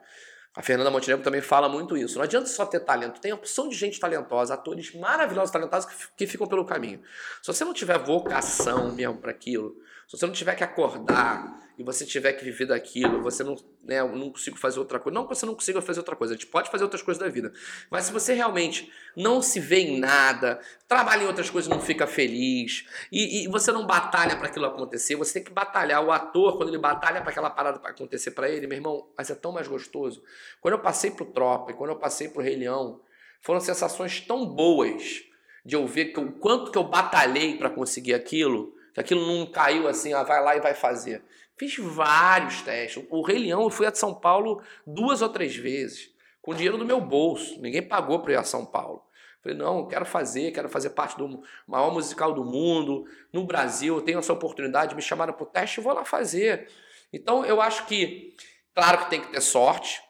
[0.59, 2.17] A Fernanda Montenegro também fala muito isso.
[2.17, 6.27] Não adianta só ter talento, tem opção de gente talentosa, atores maravilhosos, talentosos que, que
[6.27, 7.01] ficam pelo caminho.
[7.41, 9.77] Se você não tiver vocação mesmo para aquilo,
[10.09, 14.01] se você não tiver que acordar e você tiver que viver daquilo, você não, né,
[14.01, 15.13] não consigo fazer outra coisa.
[15.13, 17.29] Não que você não consiga fazer outra coisa, a gente pode fazer outras coisas da
[17.29, 17.53] vida.
[17.91, 21.79] Mas se você realmente não se vê em nada, trabalha em outras coisas e não
[21.79, 26.03] fica feliz, e, e você não batalha para aquilo acontecer, você tem que batalhar.
[26.03, 29.29] O ator, quando ele batalha para aquela parada para acontecer para ele, meu irmão, mas
[29.29, 30.23] é tão mais gostoso.
[30.59, 32.99] Quando eu passei pro Tropa e quando eu passei pro Rei Leão,
[33.41, 35.23] foram sensações tão boas
[35.63, 39.87] de eu ver que, o quanto que eu batalhei para conseguir aquilo, aquilo não caiu
[39.87, 41.23] assim, ah, vai lá e vai fazer.
[41.57, 43.03] Fiz vários testes.
[43.09, 46.09] O Rei Leão, eu fui a São Paulo duas ou três vezes,
[46.41, 47.59] com dinheiro do meu bolso.
[47.61, 49.03] Ninguém pagou para ir a São Paulo.
[49.41, 54.01] Falei, não, quero fazer, quero fazer parte do maior musical do mundo, no Brasil, eu
[54.01, 56.67] tenho essa oportunidade, me chamaram para o teste, eu vou lá fazer.
[57.11, 58.35] Então, eu acho que,
[58.75, 60.01] claro que tem que ter sorte,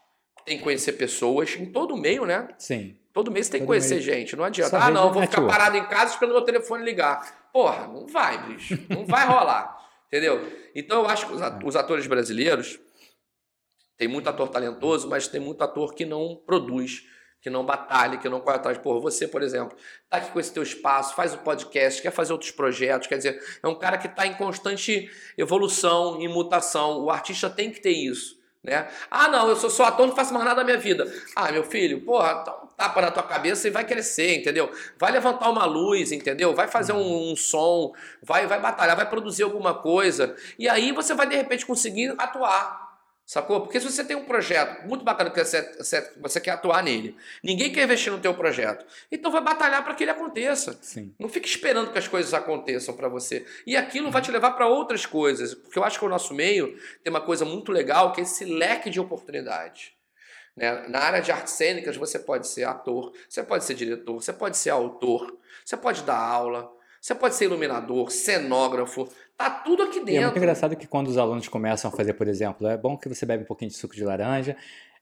[0.45, 2.47] tem que conhecer pessoas, em todo meio, né?
[2.57, 2.97] Sim.
[3.13, 4.05] Todo mês tem que conhecer mês.
[4.05, 4.71] gente, não adianta.
[4.71, 5.57] Só ah, não, vou ficar network.
[5.57, 7.38] parado em casa esperando meu telefone ligar.
[7.53, 8.77] Porra, não vai, bicho.
[8.89, 9.77] Não vai rolar.
[10.07, 10.41] Entendeu?
[10.75, 12.79] Então eu acho que os at- os atores brasileiros
[13.97, 17.03] tem muito ator talentoso, mas tem muito ator que não produz,
[17.41, 18.77] que não batalha, que não corre atrás.
[18.77, 19.77] Porra, você, por exemplo,
[20.09, 23.41] tá aqui com esse teu espaço, faz o podcast, quer fazer outros projetos, quer dizer,
[23.61, 27.01] é um cara que está em constante evolução, em mutação.
[27.03, 28.39] O artista tem que ter isso.
[28.63, 28.89] Né?
[29.09, 31.05] Ah, não, eu sou só ator, não faço mais nada da minha vida.
[31.35, 34.71] Ah, meu filho, porra, um tapa na tua cabeça e vai crescer, entendeu?
[34.97, 36.55] Vai levantar uma luz, entendeu?
[36.55, 40.35] Vai fazer um, um som, vai, vai batalhar, vai produzir alguma coisa.
[40.57, 42.87] E aí você vai, de repente, conseguir atuar.
[43.25, 43.61] Sacou?
[43.61, 47.15] Porque se você tem um projeto muito bacana que você, você- você quer atuar nele,
[47.43, 48.83] ninguém quer investir no teu projeto.
[49.11, 50.75] Então vai batalhar para que ele aconteça.
[50.81, 51.13] Sim.
[51.19, 53.45] Não fique esperando que as coisas aconteçam para você.
[53.67, 55.53] E aquilo vai te levar para outras coisas.
[55.53, 58.45] Porque eu acho que o nosso meio tem uma coisa muito legal que é esse
[58.45, 59.91] leque de oportunidades.
[60.55, 60.85] Né?
[60.87, 64.57] Na área de artes cênicas, você pode ser ator, você pode ser diretor, você pode
[64.57, 69.07] ser autor, você pode dar aula, você pode ser iluminador, cenógrafo.
[69.37, 70.23] Tá tudo aqui E é dentro.
[70.23, 73.25] muito engraçado que quando os alunos começam a fazer, por exemplo, é bom que você
[73.25, 74.55] bebe um pouquinho de suco de laranja.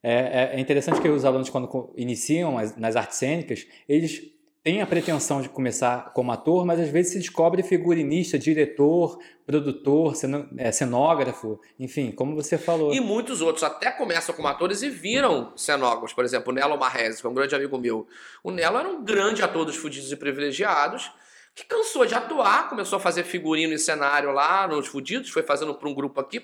[0.04, 4.22] É, é- é interessante que os alunos, quando iniciam as- nas artes cênicas, eles
[4.68, 10.14] têm a pretensão de começar como ator, mas às vezes se descobre figurinista, diretor, produtor,
[10.58, 12.94] é, cenógrafo, enfim, como você falou.
[12.94, 16.12] E muitos outros até começam como atores e viram cenógrafos.
[16.12, 18.10] Por exemplo, o Nelo Marrese, que é um grande amigo meu.
[18.44, 21.14] O Nelo era um grande ator dos Fudidos e Privilegiados,
[21.56, 25.74] que cansou de atuar, começou a fazer figurino e cenário lá nos Fudidos, foi fazendo
[25.76, 26.44] para um grupo aqui.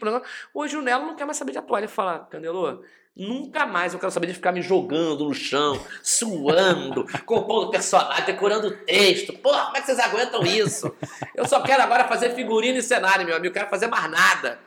[0.53, 1.79] Hoje o Nelo não quer mais saber de atuar.
[1.79, 2.83] Ele fala, Candelô,
[3.15, 8.71] nunca mais eu quero saber de ficar me jogando no chão, suando, compondo personagem, decorando
[8.71, 9.33] texto.
[9.33, 10.95] Porra, como é que vocês aguentam isso?
[11.35, 13.47] Eu só quero agora fazer figurino e cenário, meu amigo.
[13.47, 14.59] Eu quero fazer mais nada.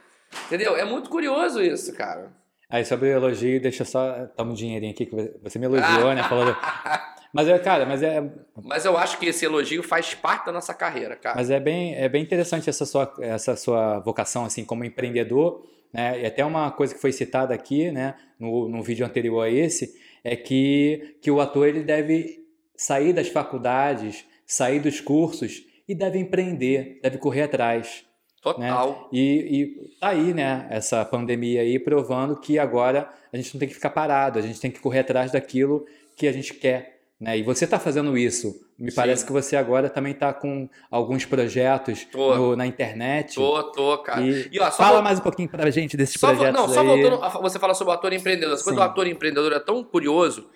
[0.47, 0.77] Entendeu?
[0.77, 2.31] É muito curioso isso, cara.
[2.69, 4.27] Aí sobre o elogio, deixa eu só.
[4.37, 6.23] Toma um dinheirinho aqui que você me elogiou, né?
[6.25, 6.57] Falando.
[7.33, 8.25] Mas é, cara, mas é,
[8.65, 11.37] Mas eu acho que esse elogio faz parte da nossa carreira, cara.
[11.37, 16.23] Mas é bem, é bem interessante essa sua, essa sua vocação assim como empreendedor, né?
[16.23, 19.95] E até uma coisa que foi citada aqui, né, no, no vídeo anterior a esse,
[20.23, 22.45] é que, que o ator ele deve
[22.77, 28.05] sair das faculdades, sair dos cursos e deve empreender, deve correr atrás.
[28.43, 29.09] Total.
[29.13, 33.69] E, e tá aí, né, essa pandemia aí provando que agora a gente não tem
[33.69, 37.01] que ficar parado, a gente tem que correr atrás daquilo que a gente quer.
[37.21, 37.39] Né?
[37.39, 38.66] E você está fazendo isso.
[38.79, 38.97] Me Sim.
[38.97, 43.37] parece que você agora também está com alguns projetos no- na internet.
[43.37, 44.21] Tô, tô, cara.
[44.21, 46.87] E E, ó, Fala mais um pouquinho pra gente desses só projetos não, só aí.
[46.87, 48.53] voltando, a- você fala sobre o ator empreendedor.
[48.55, 48.85] Essa coisa Sim.
[48.87, 50.51] do ator empreendedor é tão curioso.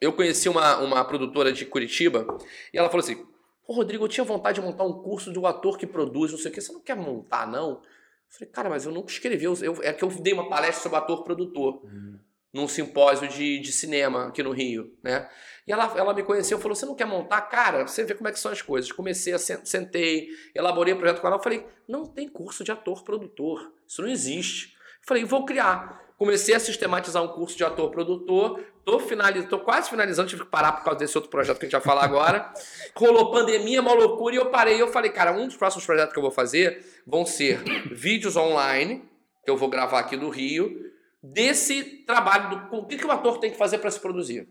[0.00, 2.26] Eu conheci uma, uma produtora de Curitiba
[2.72, 3.22] e ela falou assim:
[3.66, 6.38] Ô Rodrigo, eu tinha vontade de montar um curso de um ator que produz, não
[6.38, 6.60] sei o que.
[6.60, 7.70] Você não quer montar, não?
[7.70, 7.80] Eu
[8.30, 9.44] falei, cara, mas eu nunca escrevi.
[9.44, 11.82] Eu, eu- é que eu dei uma palestra sobre ator produtor.
[11.84, 12.18] Hum.
[12.52, 15.28] Num simpósio de, de cinema aqui no Rio, né?
[15.66, 17.42] E ela, ela me conheceu e falou: Você não quer montar?
[17.42, 18.90] Cara, você vê como é que são as coisas.
[18.90, 21.42] Comecei sentei, elaborei o projeto com ela.
[21.42, 23.72] Falei: Não tem curso de ator-produtor.
[23.86, 24.74] Isso não existe.
[25.06, 26.00] Falei: Vou criar.
[26.18, 28.60] Comecei a sistematizar um curso de ator-produtor.
[28.84, 29.48] Tô, finaliz...
[29.48, 31.80] tô quase finalizando, tive que parar por causa desse outro projeto que a gente vai
[31.80, 32.52] falar agora.
[32.94, 34.82] Rolou pandemia, uma loucura, e eu parei.
[34.82, 39.08] Eu falei, cara, um dos próximos projetos que eu vou fazer vão ser vídeos online,
[39.44, 40.89] que eu vou gravar aqui do Rio,
[41.22, 44.48] desse trabalho, do o que, que o ator tem que fazer para se produzir.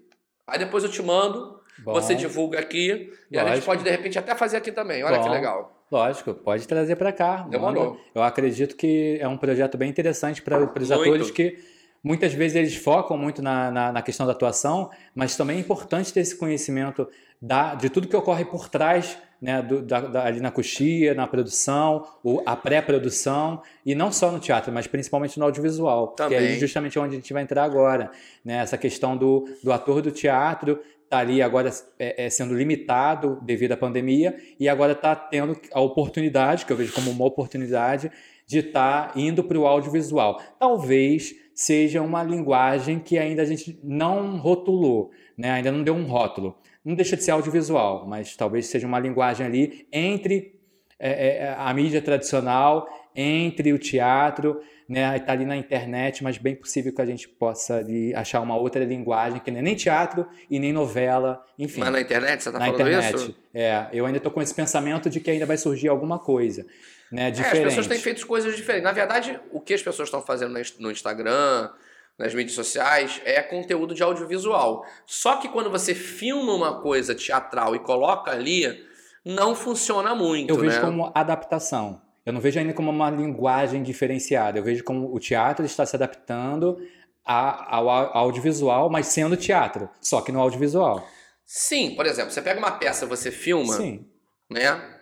[0.48, 4.18] Aí depois eu te mando, Bom, você divulga aqui, e a gente pode de repente
[4.18, 5.04] até fazer aqui também.
[5.04, 5.32] Olha que Bom.
[5.32, 5.84] legal.
[5.92, 7.48] Lógico, pode trazer para cá.
[7.50, 8.00] Demorou.
[8.14, 11.58] Eu acredito que é um projeto bem interessante para os atores que
[12.04, 16.14] muitas vezes eles focam muito na, na, na questão da atuação, mas também é importante
[16.14, 17.08] ter esse conhecimento
[17.42, 21.26] da, de tudo que ocorre por trás, né, do, da, da- ali na coxia, na
[21.26, 26.28] produção, o, a pré-produção, e não só no teatro, mas principalmente no audiovisual, que é
[26.28, 26.60] Também.
[26.60, 28.12] justamente onde a gente vai entrar agora.
[28.44, 33.40] Né, essa questão do, do ator do teatro está ali agora é, é, sendo limitado
[33.42, 38.12] devido à pandemia e agora está tendo a oportunidade, que eu vejo como uma oportunidade,
[38.46, 40.42] de estar indo para o audiovisual.
[40.60, 45.52] Talvez seja uma linguagem que ainda a gente não rotulou, né?
[45.52, 46.58] ainda não deu um rótulo.
[46.86, 50.58] Não deixa de ser audiovisual, mas talvez seja uma linguagem ali entre
[50.98, 55.18] é, é, a mídia tradicional, entre o teatro, né?
[55.18, 58.86] Está ali na internet, mas bem possível que a gente possa ali achar uma outra
[58.86, 62.60] linguagem que não é nem teatro e nem novela, enfim Mas na internet você tá
[62.60, 63.16] na falando internet.
[63.16, 63.36] isso?
[63.54, 66.66] É, eu ainda estou com esse pensamento de que ainda vai surgir alguma coisa,
[67.12, 67.64] né, É, as diferente.
[67.66, 68.84] pessoas têm feito coisas diferentes.
[68.86, 71.70] Na verdade, o que as pessoas estão fazendo no Instagram,
[72.18, 74.86] nas mídias sociais, é conteúdo de audiovisual.
[75.06, 78.86] Só que quando você filma uma coisa teatral e coloca ali,
[79.24, 80.82] não funciona muito, Eu vejo né?
[80.86, 82.02] como adaptação.
[82.26, 84.60] Eu não vejo ainda como uma linguagem diferenciada.
[84.60, 86.78] Eu vejo como o teatro está se adaptando
[87.26, 91.08] ao au- audiovisual, mas sendo teatro, só que no audiovisual.
[91.46, 94.06] Sim, por exemplo, você pega uma peça, você filma, Sim.
[94.50, 94.99] né?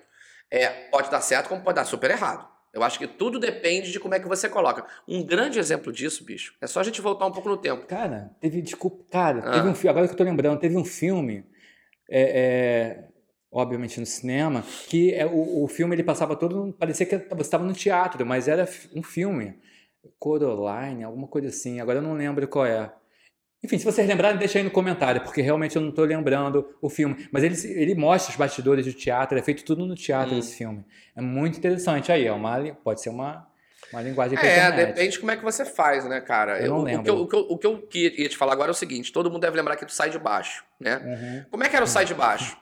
[0.52, 2.48] É, pode dar certo como pode dar super errado.
[2.74, 4.86] Eu acho que tudo depende de como é que você coloca.
[5.08, 7.86] Um grande exemplo disso, bicho, é só a gente voltar um pouco no tempo.
[7.88, 9.52] Cara, teve, desculpa, cara, Ah.
[9.54, 11.44] teve um filme, agora que eu tô lembrando, teve um filme,
[12.10, 13.08] é, é,
[13.52, 17.64] obviamente no cinema, que é, o, o filme ele passava todo, parecia que você estava
[17.64, 19.60] no teatro, mas era um filme,
[20.20, 22.92] Coraline, alguma coisa assim, agora eu não lembro qual é.
[23.68, 26.90] Enfim, se vocês lembrarem, deixa aí no comentário, porque realmente eu não estou lembrando o
[26.90, 27.28] filme.
[27.34, 30.40] Mas ele, ele mostra os bastidores do teatro, é feito tudo no teatro Hum.
[30.40, 30.86] esse filme.
[31.14, 32.10] É muito interessante.
[32.10, 33.46] Aí, é uma, pode ser uma,
[33.92, 36.62] uma linguagem É, depende de como é que você faz, né, cara?
[36.62, 37.04] Eu não o, lembro.
[37.04, 39.12] que eu, o, que eu, o que eu queria te falar agora é o seguinte:
[39.12, 41.02] todo mundo deve lembrar aqui do Sai de Baixo, né?
[41.04, 41.46] Uhum.
[41.52, 42.58] Como é que era o Sai de Baixo?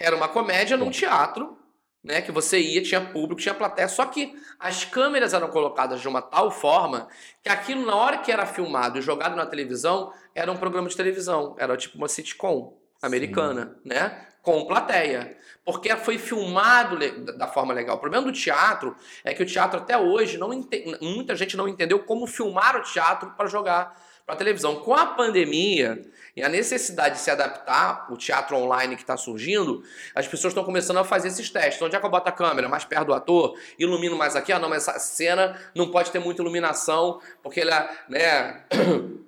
[0.00, 1.56] Era uma comédia num teatro,
[2.02, 2.20] né?
[2.20, 6.20] Que você ia, tinha público, tinha plateia, só que as câmeras eram colocadas de uma
[6.22, 7.08] tal forma
[7.42, 10.96] que aquilo, na hora que era filmado e jogado na televisão, era um programa de
[10.96, 11.54] televisão.
[11.58, 14.26] Era tipo uma sitcom americana, né?
[14.42, 15.36] Com plateia.
[15.64, 16.98] Porque foi filmado
[17.36, 17.96] da forma legal.
[17.96, 21.68] O problema do teatro é que o teatro até hoje, não ente- muita gente não
[21.68, 24.76] entendeu como filmar o teatro para jogar para televisão.
[24.76, 26.02] Com a pandemia
[26.34, 29.82] e a necessidade de se adaptar, o teatro online que está surgindo,
[30.14, 31.82] as pessoas estão começando a fazer esses testes.
[31.82, 32.68] Onde é que eu boto a câmera?
[32.68, 33.58] Mais perto do ator?
[33.78, 34.52] Ilumino mais aqui?
[34.52, 38.64] Ah, não, mas essa cena não pode ter muita iluminação, porque ela, né,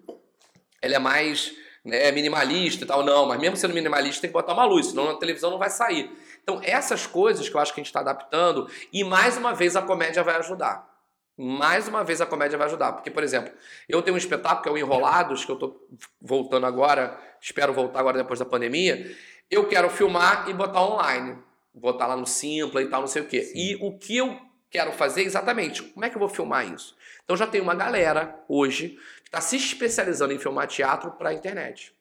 [0.80, 1.54] ela é mais
[1.84, 3.04] né, minimalista e tal.
[3.04, 5.70] Não, mas mesmo sendo minimalista, tem que botar uma luz, senão a televisão não vai
[5.70, 6.10] sair.
[6.42, 9.76] Então, essas coisas que eu acho que a gente está adaptando, e mais uma vez
[9.76, 10.93] a comédia vai ajudar.
[11.36, 12.92] Mais uma vez a comédia vai ajudar.
[12.92, 13.52] Porque, por exemplo,
[13.88, 15.80] eu tenho um espetáculo que é o Enrolados, que eu tô
[16.20, 19.16] voltando agora, espero voltar agora depois da pandemia.
[19.50, 21.38] Eu quero filmar e botar online.
[21.72, 23.50] Botar lá no Simpla e tal, não sei o quê.
[23.54, 24.38] E o que eu
[24.70, 26.96] quero fazer exatamente, como é que eu vou filmar isso?
[27.24, 31.32] Então já tem uma galera hoje que está se especializando em filmar teatro para a
[31.32, 31.94] internet.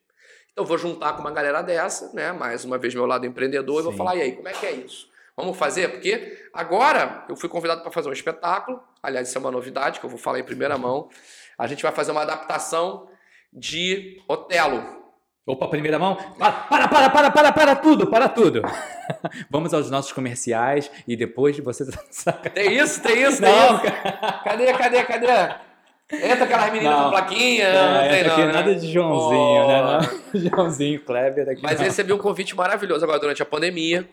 [0.51, 2.31] Então eu vou juntar com uma galera dessa, né?
[2.31, 3.97] Mais uma vez meu lado empreendedor, e vou Sim.
[3.97, 5.07] falar, e aí, como é que é isso?
[5.35, 5.87] Vamos fazer?
[5.89, 8.81] Porque agora eu fui convidado para fazer um espetáculo.
[9.03, 11.09] Aliás, isso é uma novidade que eu vou falar em primeira mão.
[11.57, 13.09] A gente vai fazer uma adaptação
[13.51, 15.03] de Otelo.
[15.45, 16.15] Opa, primeira mão.
[16.39, 18.61] Para, para, para, para, para, para tudo, para tudo.
[19.51, 21.85] Vamos aos nossos comerciais e depois de você.
[22.55, 23.83] Tem isso, tem isso, tem Não, isso.
[24.45, 25.55] Cadê, cadê, cadê?
[26.11, 27.03] Entra aquelas meninas Não.
[27.05, 28.51] com plaquinha, É, não tem não, aqui é né?
[28.53, 29.67] nada de Joãozinho, Pô.
[29.67, 30.09] né?
[30.33, 31.61] Não, Joãozinho, Kleber aqui.
[31.63, 31.85] Mas não.
[31.85, 34.07] recebi um convite maravilhoso agora durante a pandemia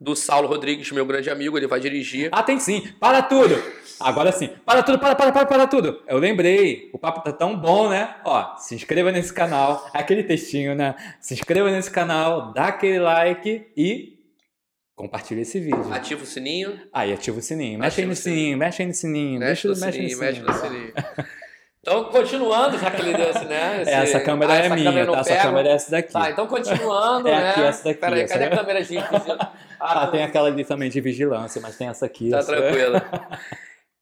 [0.00, 2.28] do Saulo Rodrigues, meu grande amigo, ele vai dirigir.
[2.30, 2.92] Ah, tem sim.
[3.00, 3.60] Para tudo.
[3.98, 4.48] Agora sim.
[4.64, 6.00] Para tudo, para, para, para, para tudo.
[6.06, 6.88] Eu lembrei.
[6.92, 8.16] O papo tá tão bom, né?
[8.24, 9.88] Ó, se inscreva nesse canal.
[9.92, 10.94] Aquele textinho, né?
[11.20, 14.18] Se inscreva nesse canal, dá aquele like e
[15.00, 15.92] compartilha esse vídeo.
[15.92, 17.78] Ativa o sininho, Aí, ativa o sininho.
[17.78, 18.38] Mexe aí no sininho.
[18.40, 19.40] sininho, mexe aí no sininho.
[19.40, 20.92] mexe deixa- no sininho, mexe no sininho.
[21.80, 23.80] Então, continuando, já que ele deu esse, né?
[23.82, 25.18] esse- Essa câmera Ah, é essa minha, câmera tá?
[25.20, 26.12] Essa câmera é essa daqui.
[26.12, 27.50] Tá, então continuando, É né?
[27.50, 30.62] aqui, essa daqui, Peraí, essa cadê é- a câmera de Ah, Ah, tem aquela ali
[30.64, 32.28] também de vigilância, mas tem essa aqui.
[32.30, 33.00] Tá essa- tranquilo.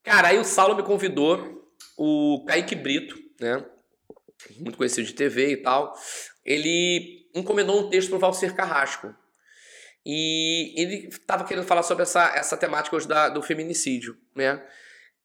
[0.02, 1.62] Cara, aí o Saulo me convidou,
[1.96, 3.64] o Kaique Brito, né?
[4.58, 5.92] Muito conhecido de TV e tal.
[6.44, 9.14] Ele encomendou um texto pro Valcir Carrasco.
[10.10, 14.62] E ele tava querendo falar sobre essa, essa temática hoje da- do feminicídio, né?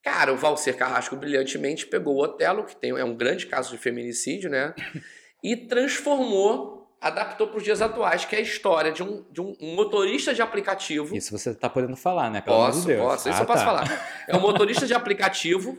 [0.04, 3.78] Cara, o Valcir Carrasco brilhantemente pegou o Otelo, que tem, é um grande caso de
[3.78, 4.74] feminicídio, né?
[5.42, 9.56] E transformou adaptou para os dias atuais, que é a história de um, de um
[9.76, 11.14] motorista de aplicativo.
[11.14, 12.40] Isso você está podendo falar, né?
[12.40, 13.02] Pelo posso, de Deus.
[13.02, 13.66] posso, isso ah, eu posso tá.
[13.66, 14.08] falar.
[14.28, 15.78] É um motorista de aplicativo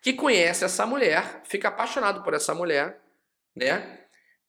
[0.00, 2.98] que conhece essa mulher, fica apaixonado por essa mulher,
[3.54, 4.03] né?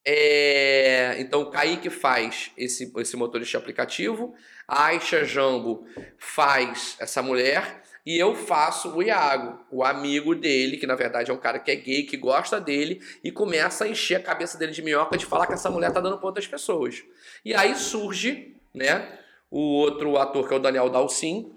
[0.07, 4.35] É, então o Kaique faz esse, esse motorista aplicativo,
[4.67, 5.87] a Aisha Jambo
[6.19, 11.33] faz essa mulher e eu faço o Iago, o amigo dele, que na verdade é
[11.33, 14.71] um cara que é gay, que gosta dele e começa a encher a cabeça dele
[14.71, 17.03] de minhoca de falar que essa mulher tá dando pra outras pessoas.
[17.43, 19.17] E aí surge, né,
[19.49, 21.54] o outro ator que é o Daniel Dalcin,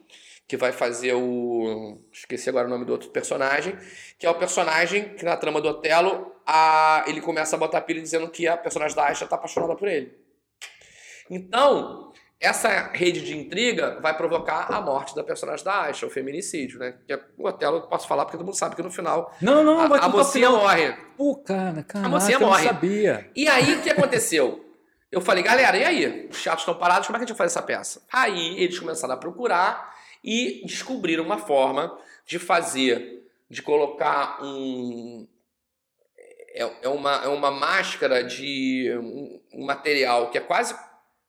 [0.49, 1.99] que vai fazer o.
[2.11, 3.77] Esqueci agora o nome do outro personagem.
[4.19, 8.01] Que é o personagem que na trama do Otelo a, ele começa a botar pilha
[8.01, 10.17] dizendo que a personagem da Aisha tá apaixonada por ele.
[11.31, 16.79] Então, essa rede de intriga vai provocar a morte da personagem da Aisha, o feminicídio,
[16.79, 16.95] né?
[17.07, 19.63] Que é, o Otelo eu posso falar porque todo mundo sabe que no final Não,
[19.63, 20.93] não, vai a, a contar o mocinha morre.
[21.15, 22.65] Pô, cara, caraca, mocinha eu não morre.
[22.65, 23.31] sabia.
[23.37, 24.65] E aí, o que aconteceu?
[25.13, 26.29] Eu falei, galera, e aí?
[26.31, 28.03] Os teatros estão parados, como é que a gente vai fazer essa peça?
[28.11, 35.27] Aí eles começaram a procurar e descobriram uma forma de fazer, de colocar um.
[36.55, 40.75] É, é uma, é uma máscara de um, material que é quase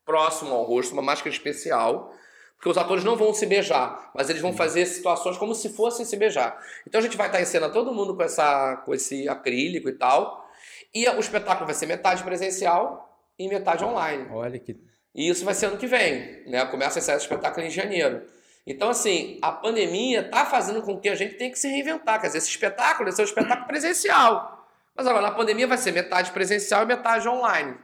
[0.06, 2.14] próximo ao rosto, uma máscara especial,
[2.56, 6.06] porque os atores não vão se beijar, mas eles vão fazer situações como se fossem
[6.06, 6.60] se beijar.
[6.86, 9.94] Então a gente vai estar em cena todo mundo com, essa, com esse acrílico e
[9.94, 10.50] tal,
[10.94, 14.28] e o espetáculo vai ser metade presencial e metade online.
[14.32, 14.76] Olha que.
[15.14, 16.66] E isso vai ser ano que vem, né?
[16.66, 18.22] Começa a esse espetáculo em janeiro.
[18.66, 22.20] Então, assim, a pandemia tá fazendo com que a gente tenha que se reinventar.
[22.20, 24.68] Quer dizer, esse espetáculo é um espetáculo presencial.
[24.96, 27.78] Mas agora, na pandemia, vai ser metade presencial e metade online.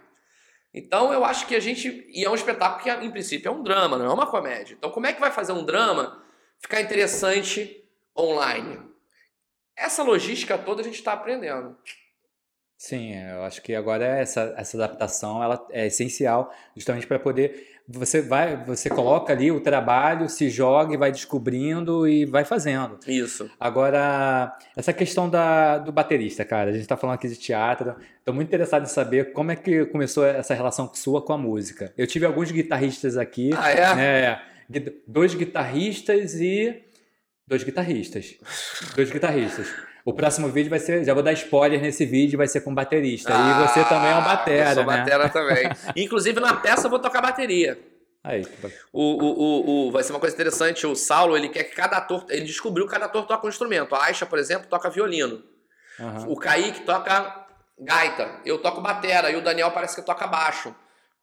[0.73, 2.05] Então, eu acho que a gente.
[2.09, 4.75] E é um espetáculo que, em princípio, é um drama, não é uma comédia.
[4.77, 6.21] Então, como é que vai fazer um drama
[6.59, 7.83] ficar interessante
[8.17, 8.79] online?
[9.75, 11.77] Essa logística toda a gente está aprendendo.
[12.87, 18.21] Sim, eu acho que agora essa, essa adaptação ela é essencial justamente para poder você
[18.21, 22.99] vai você coloca ali o trabalho, se joga e vai descobrindo e vai fazendo.
[23.07, 23.49] Isso.
[23.59, 28.35] Agora, essa questão da, do baterista, cara, a gente está falando aqui de teatro, estou
[28.35, 31.91] muito interessado em saber como é que começou essa relação sua com a música.
[31.97, 33.95] Eu tive alguns guitarristas aqui, Ah, é?
[33.95, 34.41] né,
[35.07, 36.83] dois guitarristas e
[37.47, 38.35] dois guitarristas,
[38.95, 39.73] dois guitarristas.
[40.05, 43.33] O próximo vídeo vai ser, já vou dar spoiler nesse vídeo, vai ser com baterista.
[43.33, 44.97] e você também é um batera, Ah, eu sou né?
[44.99, 45.69] batera também.
[45.97, 47.79] Inclusive, na peça eu vou tocar bateria.
[48.23, 48.45] Aí.
[48.93, 50.85] O, o, o, o- vai ser uma coisa interessante.
[50.85, 52.23] O Saulo, ele quer que cada ator.
[52.29, 53.93] Ele descobriu que cada ator toca um instrumento.
[53.95, 55.43] A Aisha, por exemplo, toca violino.
[55.99, 56.25] Aham.
[56.29, 57.45] O Kaique toca
[57.79, 58.41] gaita.
[58.45, 59.29] Eu toco batera.
[59.31, 60.73] E o Daniel parece que toca baixo.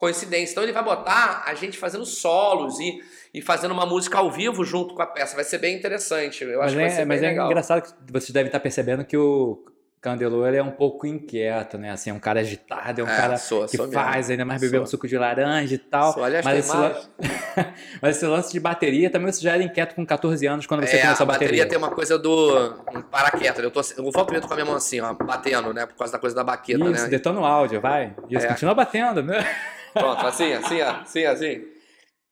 [0.02, 0.50] Coincidência.
[0.52, 3.00] Então ele vai botar a gente fazendo solos e,
[3.32, 5.36] e fazendo uma música ao vivo junto com a peça.
[5.36, 6.42] Vai ser bem interessante.
[6.42, 7.46] Eu Mas, acho que vai é, ser mas bem é legal.
[7.46, 9.64] engraçado que vocês devem estar percebendo que o
[10.00, 11.92] Candelô ele é um pouco inquieto, né?
[11.92, 14.02] Assim, é um cara agitado, é um É, cara sou, que sou mesmo.
[14.02, 16.12] faz, ainda mais beber um suco de laranja e tal.
[16.14, 16.92] Sou, aliás, mas, esse mais.
[16.96, 17.64] lan-
[18.02, 20.96] mas esse lance de bateria também você já era inquieto com 14 anos quando você
[20.96, 21.46] É, começou a a bateria.
[21.64, 23.62] bateria tem uma coisa do um paraquedas.
[23.62, 25.86] Eu, tô, eu vou primeiro com a minha mão assim, ó, batendo, né?
[25.86, 27.08] Por causa da coisa da baqueta, Isso, né?
[27.08, 28.12] detona o áudio, vai.
[28.28, 28.48] Isso, É.
[28.48, 29.38] continua batendo, né?
[29.92, 31.64] Pronto, assim, assim, assim, assim.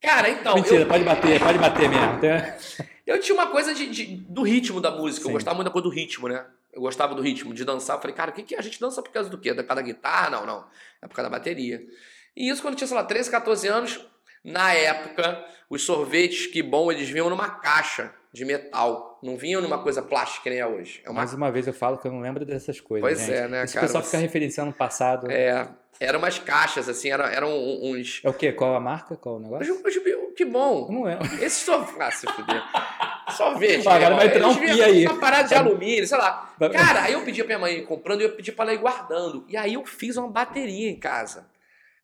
[0.02, 2.18] Cara, então, Mentira, eu, pode bater, pode bater mesmo.
[3.06, 5.24] eu tinha uma coisa de, de- do ritmo da música.
[5.24, 5.28] Sim.
[5.30, 6.44] Eu gostava muito da coisa do ritmo, né?
[6.72, 7.96] Eu gostava do ritmo, de dançar.
[7.96, 9.52] Eu falei, cara, o que, que a gente dança por causa do quê?
[9.52, 10.30] Da cada guitarra?
[10.30, 10.64] Não, não.
[11.02, 11.84] É por causa da bateria.
[12.36, 14.00] E isso quando eu tinha, sei lá, 13, 14 anos.
[14.42, 19.18] Na época, os sorvetes que bom, eles vinham numa caixa de metal.
[19.22, 21.00] Não vinham numa coisa plástica nem é hoje.
[21.04, 23.08] É uma Mais uma vez eu falo que eu não lembro dessas coisas.
[23.08, 23.32] Pois gente.
[23.32, 25.30] é, né, Esse cara, pessoal você- fica referenciando o passado.
[25.30, 25.68] É,
[26.00, 28.22] É, eram umas caixas, assim, eram, eram uns.
[28.24, 28.52] o quê?
[28.52, 29.16] Qual a marca?
[29.16, 29.80] Qual o negócio?
[29.84, 29.94] Mas,
[30.36, 30.88] que bom!
[30.90, 31.26] não lembro.
[31.44, 31.96] Esse sorvete.
[32.00, 32.62] Ah, se fuder.
[33.36, 33.82] Sorvete.
[33.82, 35.06] Vai, agora vai entrar um pi aí.
[35.06, 36.52] Uma parada de alumínio, sei lá.
[36.72, 38.78] Cara, aí eu pedi pra minha mãe ir comprando e eu pedi pra ela ir
[38.78, 39.44] guardando.
[39.48, 41.44] E aí eu fiz uma bateria em casa.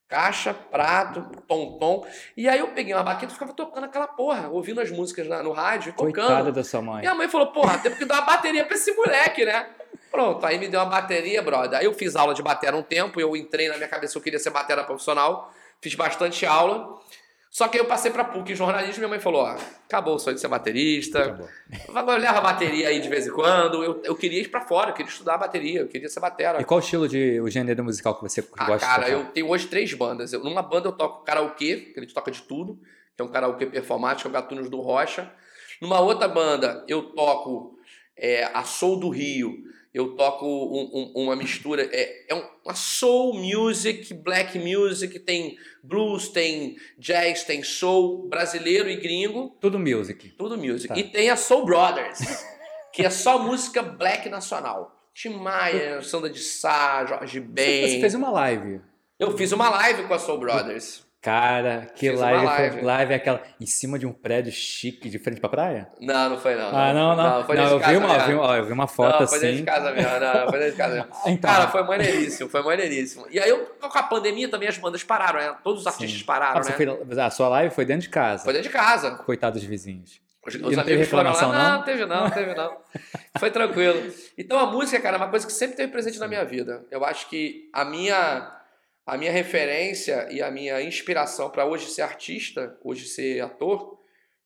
[0.09, 2.07] Caixa, prato, tom-tom.
[2.37, 5.43] E aí eu peguei uma baqueta e ficava tocando aquela porra, ouvindo as músicas na-
[5.43, 6.15] no rádio tocando.
[6.15, 7.05] Coitada da sua mãe.
[7.05, 9.67] E a mãe falou, porra, temos que dar uma bateria pra esse moleque, né?
[10.11, 11.81] Pronto, aí me deu uma bateria, brother.
[11.81, 14.39] Aí eu fiz aula de batera um tempo, eu entrei na minha cabeça eu queria
[14.39, 16.99] ser batera profissional, fiz bastante aula.
[17.57, 20.17] Só que aí eu passei pra PUC em jornalismo e minha mãe falou, ó, acabou
[20.17, 21.49] o sonho de ser baterista, Acabou.
[21.95, 23.83] agora leva a bateria aí de vez em quando.
[23.83, 26.61] Eu, eu queria ir pra fora, eu queria estudar bateria, eu queria ser batera.
[26.61, 29.25] E qual o estilo de o gênero musical que você Ah, gosta cara, de eu
[29.33, 30.35] tenho hoje três bandas.
[30.35, 32.79] Eu- numa banda eu toco karaokê, que a gente toca de tudo,
[33.17, 35.33] que é um karaokê performático, é o Gatunos do Rocha.
[35.81, 37.79] Numa outra banda eu toco
[38.19, 39.55] é, a Soul do Rio.
[39.97, 45.57] Eu toco um- um- uma mistura, é, é um- uma soul music, black music, tem
[45.83, 50.29] blues, tem jazz, tem soul, brasileiro e gringo, Tudo music.
[50.37, 50.89] tudo music.
[50.89, 50.99] Tá.
[50.99, 52.19] E tem a Soul Brothers,
[52.93, 54.93] que é só música black nacional.
[55.15, 57.89] Tim Maia, Sandra de Sá, Jorge Ben.
[57.89, 58.83] Você fez uma live.
[59.19, 61.06] Eu fiz uma live com a Soul Brothers.
[61.27, 62.75] Cara, que Fiz live, live.
[62.77, 65.89] foi- live é aquela em cima de um prédio chique de frente pra praia?
[66.01, 66.69] Não, não foi não.
[66.69, 67.45] Ah, não, não.
[67.45, 69.57] foi Não, eu, vi uma, vi, ó, eu vi uma foto não, foi dentro assim.
[69.57, 70.09] de casa mesmo.
[70.21, 71.11] Não, não, foi dentro de casa mesmo.
[71.27, 73.27] Então, Cara, foi maneiríssimo, foi maneiríssimo.
[73.29, 75.57] E aí, eu, com a pandemia também as bandas pararam, né?
[75.65, 76.25] Todos os artistas Sim.
[76.25, 76.71] pararam, ah, né?
[76.71, 78.45] fez- a sua live foi dentro de casa.
[78.45, 79.11] Foi dentro de casa.
[79.17, 80.21] Coitado dos vizinhos.
[80.47, 81.31] Os, E os não teve foram lá.
[81.33, 81.79] reclamação, Não, não?
[81.79, 82.77] não teve não, não teve não.
[83.41, 84.13] Foi tranquilo.
[84.39, 86.85] Então a música, cara, é uma coisa que sempre teve presente na minha vida.
[86.89, 88.53] Eu acho que a minha
[89.07, 93.97] a minha referência e a minha inspiração para hoje ser artista, hoje ser ator,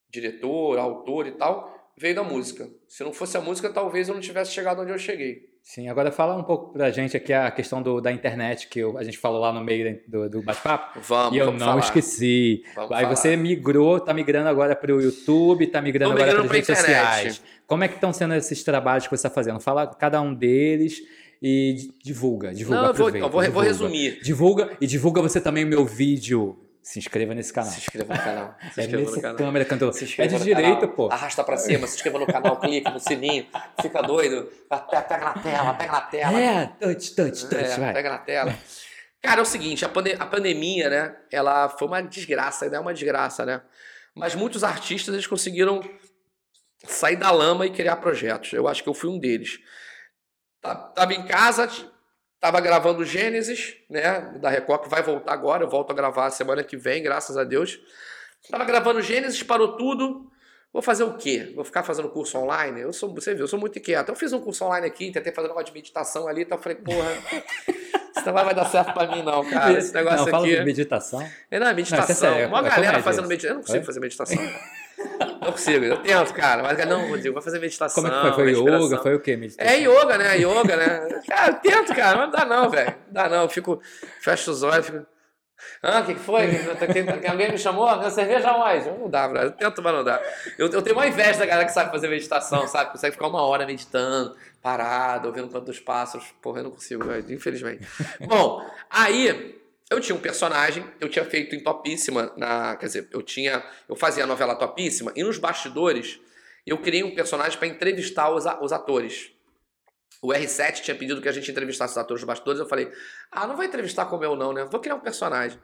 [0.08, 2.68] diretor, autor e tal, veio da música.
[2.88, 5.48] Se não fosse a música, talvez eu não tivesse chegado onde eu cheguei.
[5.62, 8.96] Sim, agora fala um pouco pra gente aqui a questão do, da internet que eu-
[8.96, 10.98] a gente falou lá no meio do, do bate-papo.
[11.00, 11.80] Vamos, E eu vamos não falar.
[11.80, 12.62] esqueci.
[12.74, 13.14] Vamos Aí falar.
[13.16, 16.66] você migrou, tá migrando agora para o YouTube, tá migrando Tô agora migrando para as
[16.66, 17.32] pra redes internet.
[17.34, 17.42] sociais.
[17.66, 19.60] Como é que estão sendo esses trabalhos que você está fazendo?
[19.60, 21.02] Fala cada um deles
[21.42, 23.66] e di- divulga, divulga, Não, eu vou, aproveita, eu vou, vou divulga.
[23.68, 24.20] resumir.
[24.22, 26.66] Divulga e divulga você também o meu vídeo.
[26.82, 27.70] Se inscreva nesse canal.
[27.70, 28.54] Se inscreva no canal.
[28.72, 28.86] Se É
[29.20, 29.36] canal.
[29.36, 29.92] câmera, cantor.
[29.92, 31.08] Se É de canal, pô.
[31.12, 33.46] Arrasta pra cima, se inscreva no canal, clica no sininho,
[33.82, 34.48] fica doido.
[34.68, 36.40] Pega na tela, pega na tela.
[36.40, 37.92] É, touch, touch, touch, É, vai.
[37.92, 38.54] pega na tela.
[39.22, 41.14] Cara, é o seguinte, a, a pandemia, né?
[41.30, 43.60] Ela foi uma desgraça, ainda é uma desgraça, né?
[44.14, 45.82] Mas muitos artistas eles conseguiram
[46.86, 48.54] sair da lama e criar projetos.
[48.54, 49.58] Eu acho que eu fui um deles.
[50.60, 51.68] Tá- Tava em casa,
[52.38, 54.20] tava gravando Gênesis, né?
[54.40, 55.64] Da Record, que vai voltar agora.
[55.64, 57.78] Eu volto a gravar semana que vem, graças a Deus.
[58.50, 60.30] Tava gravando Gênesis, parou tudo.
[60.72, 61.52] Vou fazer o quê?
[61.54, 62.80] Vou ficar fazendo curso online?
[62.80, 64.08] Eu sou, você viu, eu sou muito inquieto.
[64.08, 66.62] Eu fiz um curso online aqui, tentei fazer um negócio de meditação ali, então eu
[66.62, 67.10] falei, porra,
[68.16, 69.76] isso não vai dar certo pra mim, não, cara.
[69.76, 70.56] Esse negócio não, fala aqui.
[70.56, 71.28] de meditação.
[71.50, 72.06] É, não, é meditação.
[72.06, 73.50] Não, é sério, Uma é galera fazendo meditação.
[73.50, 73.86] Eu não consigo É?
[73.86, 74.38] fazer meditação.
[75.40, 76.62] Não consigo, eu tento, cara.
[76.62, 78.02] Mas não, Rodrigo, vai fazer meditação.
[78.02, 78.32] Como é que foi?
[78.32, 78.86] Foi inspiração.
[78.86, 78.98] yoga?
[78.98, 79.36] Foi o quê?
[79.36, 79.72] Meditação?
[79.72, 80.36] É yoga, né?
[80.38, 81.20] Yoga, né?
[81.26, 82.94] Cara, eu tento, cara, mas não dá não, velho.
[83.06, 83.42] Não dá não.
[83.42, 83.80] Eu fico,
[84.20, 85.06] fecho os olhos, fico.
[85.82, 86.42] Ah, o que, que foi?
[87.28, 87.86] Alguém me chamou?
[87.98, 88.86] Quer cerveja mais?
[88.86, 89.50] Não dá, brother.
[89.50, 90.20] Eu tento, mas não dá.
[90.58, 92.92] Eu, eu tenho uma inveja da galera que sabe fazer meditação, sabe?
[92.92, 96.26] Consegue ficar uma hora meditando, parado, ouvindo o canto dos pássaros.
[96.40, 97.86] Porra, eu não consigo, velho, infelizmente.
[98.26, 99.59] Bom, aí
[99.90, 103.96] eu tinha um personagem, eu tinha feito em Topíssima, na, quer dizer, eu tinha, eu
[103.96, 106.20] fazia a novela Topíssima, e nos bastidores
[106.66, 109.32] eu criei um personagem para entrevistar os, a- os atores.
[110.22, 112.90] O R7 tinha pedido que a gente entrevistasse os atores dos bastidores, eu falei,
[113.32, 114.64] ah, não vou entrevistar como eu não, né?
[114.70, 115.58] Vou criar um personagem.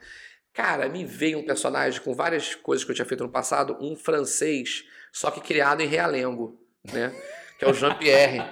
[0.52, 3.94] Cara, me veio um personagem com várias coisas que eu tinha feito no passado, um
[3.94, 6.58] francês, só que criado em Realengo,
[6.90, 7.14] né?
[7.58, 8.42] Que é o Jean-Pierre.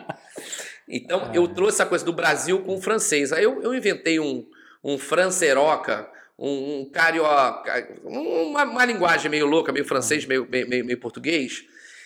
[0.86, 3.32] Então, eu trouxe essa coisa do Brasil com o francês.
[3.32, 4.46] Aí eu, eu inventei um,
[4.84, 10.84] um franceroca, um, um carioca, uma, uma linguagem meio louca, meio francês, meio, meio, meio,
[10.84, 11.64] meio português.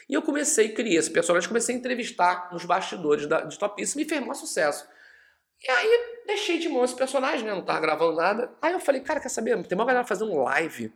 [0.09, 4.09] E eu comecei, criei esse personagem, comecei a entrevistar nos bastidores da, de Topíssimo e
[4.09, 4.89] fez maior sucesso.
[5.61, 7.53] E aí deixei de mão esse personagem, né?
[7.53, 8.51] Não tava gravando nada.
[8.63, 9.61] Aí eu falei, cara, quer saber?
[9.67, 10.93] Tem uma galera fazendo live,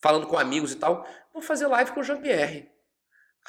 [0.00, 1.06] falando com amigos e tal.
[1.32, 2.68] Vou fazer live com o Jean-Pierre.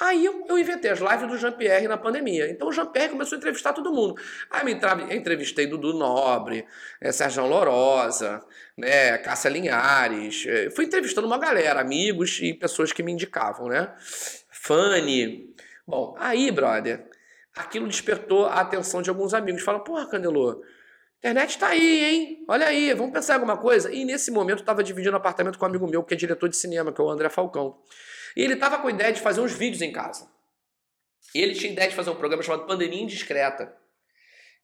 [0.00, 2.50] Aí eu, eu inventei as lives do Jean-Pierre na pandemia.
[2.50, 4.20] Então o Jean-Pierre começou a entrevistar todo mundo.
[4.50, 4.72] Aí me
[5.14, 6.66] entrevistei Dudu Nobre,
[7.00, 8.44] eh, Sérgio Lorosa,
[8.76, 10.44] né, Cássia Linhares.
[10.46, 13.92] eh, Fui entrevistando uma galera, amigos e pessoas que me indicavam, né?
[14.50, 15.54] Fanny.
[15.86, 17.06] Bom, aí, brother,
[17.54, 19.62] aquilo despertou a atenção de alguns amigos.
[19.62, 20.60] Falam, porra, Candelô,
[21.18, 22.44] internet tá aí, hein?
[22.48, 23.92] Olha aí, vamos pensar em alguma coisa?
[23.92, 26.56] E nesse momento eu tava dividindo apartamento com um amigo meu, que é diretor de
[26.56, 27.78] cinema, que é o André Falcão.
[28.36, 30.28] E ele tava com a ideia de fazer uns vídeos em casa.
[31.34, 33.74] E ele tinha ideia de fazer um programa chamado Pandemia Indiscreta,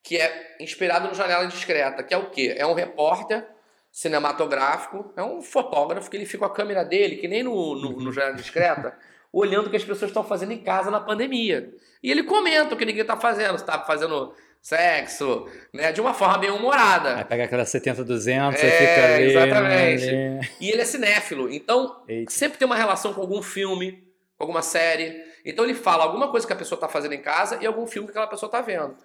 [0.03, 2.55] que é inspirado no Janela Indiscreta, que é o quê?
[2.57, 3.47] É um repórter
[3.91, 8.01] cinematográfico, é um fotógrafo que ele fica com a câmera dele, que nem no, no,
[8.01, 8.97] no Janela Indiscreta,
[9.33, 11.73] olhando o que as pessoas estão fazendo em casa na pandemia.
[12.03, 16.13] E ele comenta o que ninguém está fazendo, se está fazendo sexo, né, de uma
[16.15, 17.17] forma bem humorada.
[17.17, 19.25] Aí pega aquela 70, 200, aí É, fica ali.
[19.31, 20.09] exatamente.
[20.09, 20.51] ali.
[20.61, 22.31] E ele é cinéfilo, então Eita.
[22.31, 23.93] sempre tem uma relação com algum filme,
[24.37, 25.25] com alguma série.
[25.45, 28.07] Então ele fala alguma coisa que a pessoa está fazendo em casa e algum filme
[28.07, 28.97] que aquela pessoa está vendo.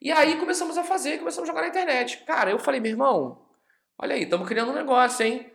[0.00, 2.24] E aí começamos a fazer, começamos a jogar na internet.
[2.26, 3.42] Cara, eu falei, meu irmão,
[3.98, 5.50] olha aí, estamos criando um negócio, hein?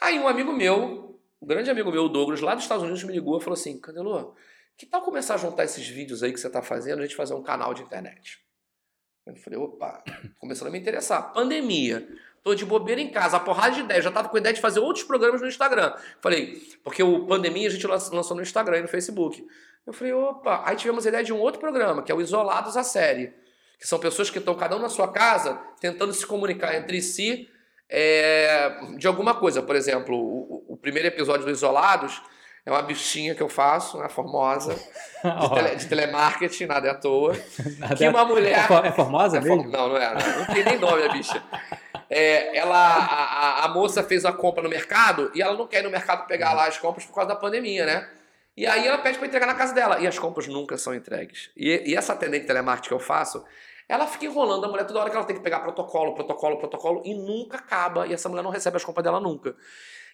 [0.00, 3.12] Aí um amigo meu, um grande amigo meu, o Douglas, lá dos Estados Unidos, me
[3.12, 4.34] ligou e falou assim, Candelô,
[4.76, 7.34] que tal começar a juntar esses vídeos aí que você está fazendo, a gente fazer
[7.34, 8.38] um canal de internet?
[9.28, 10.02] Eu falei, opa,
[10.38, 11.32] começando a me interessar.
[11.32, 12.08] Pandemia.
[12.42, 14.00] Tô de bobeira em casa, a porrada de ideia.
[14.00, 15.92] Já tava com a ideia de fazer outros programas no Instagram.
[16.20, 19.46] Falei, porque o Pandemia a gente lan- lançou no Instagram e no Facebook.
[19.86, 20.62] Eu falei, opa.
[20.64, 23.34] Aí tivemos a ideia de um outro programa, que é o Isolados a Série.
[23.78, 27.48] Que são pessoas que estão cada um na sua casa, tentando se comunicar entre si
[27.88, 29.60] é, de alguma coisa.
[29.62, 32.22] Por exemplo, o, o primeiro episódio do Isolados
[32.68, 34.74] é uma bichinha que eu faço, né, formosa,
[35.24, 37.34] de, tele- de telemarketing, nada é à toa.
[37.78, 38.58] nada- Que uma mulher.
[38.58, 39.70] É, for- é formosa É for- mesmo?
[39.72, 40.14] Não, não é.
[40.14, 41.42] Não, não tem nem nome a bicha.
[42.10, 45.82] é, ela, a, a, moça fez a compra no mercado e ela não quer ir
[45.84, 48.08] no mercado pegar lá as compras por causa da pandemia, né?
[48.56, 49.98] E aí ela pede para entregar na casa dela.
[50.00, 51.50] E as compras nunca são entregues.
[51.56, 53.44] E, e essa atendente telemarketing que eu faço,
[53.88, 57.02] ela fica enrolando a mulher toda hora que ela tem que pegar protocolo, protocolo, protocolo,
[57.04, 58.06] e nunca acaba.
[58.06, 59.54] E essa mulher não recebe as compras dela nunca.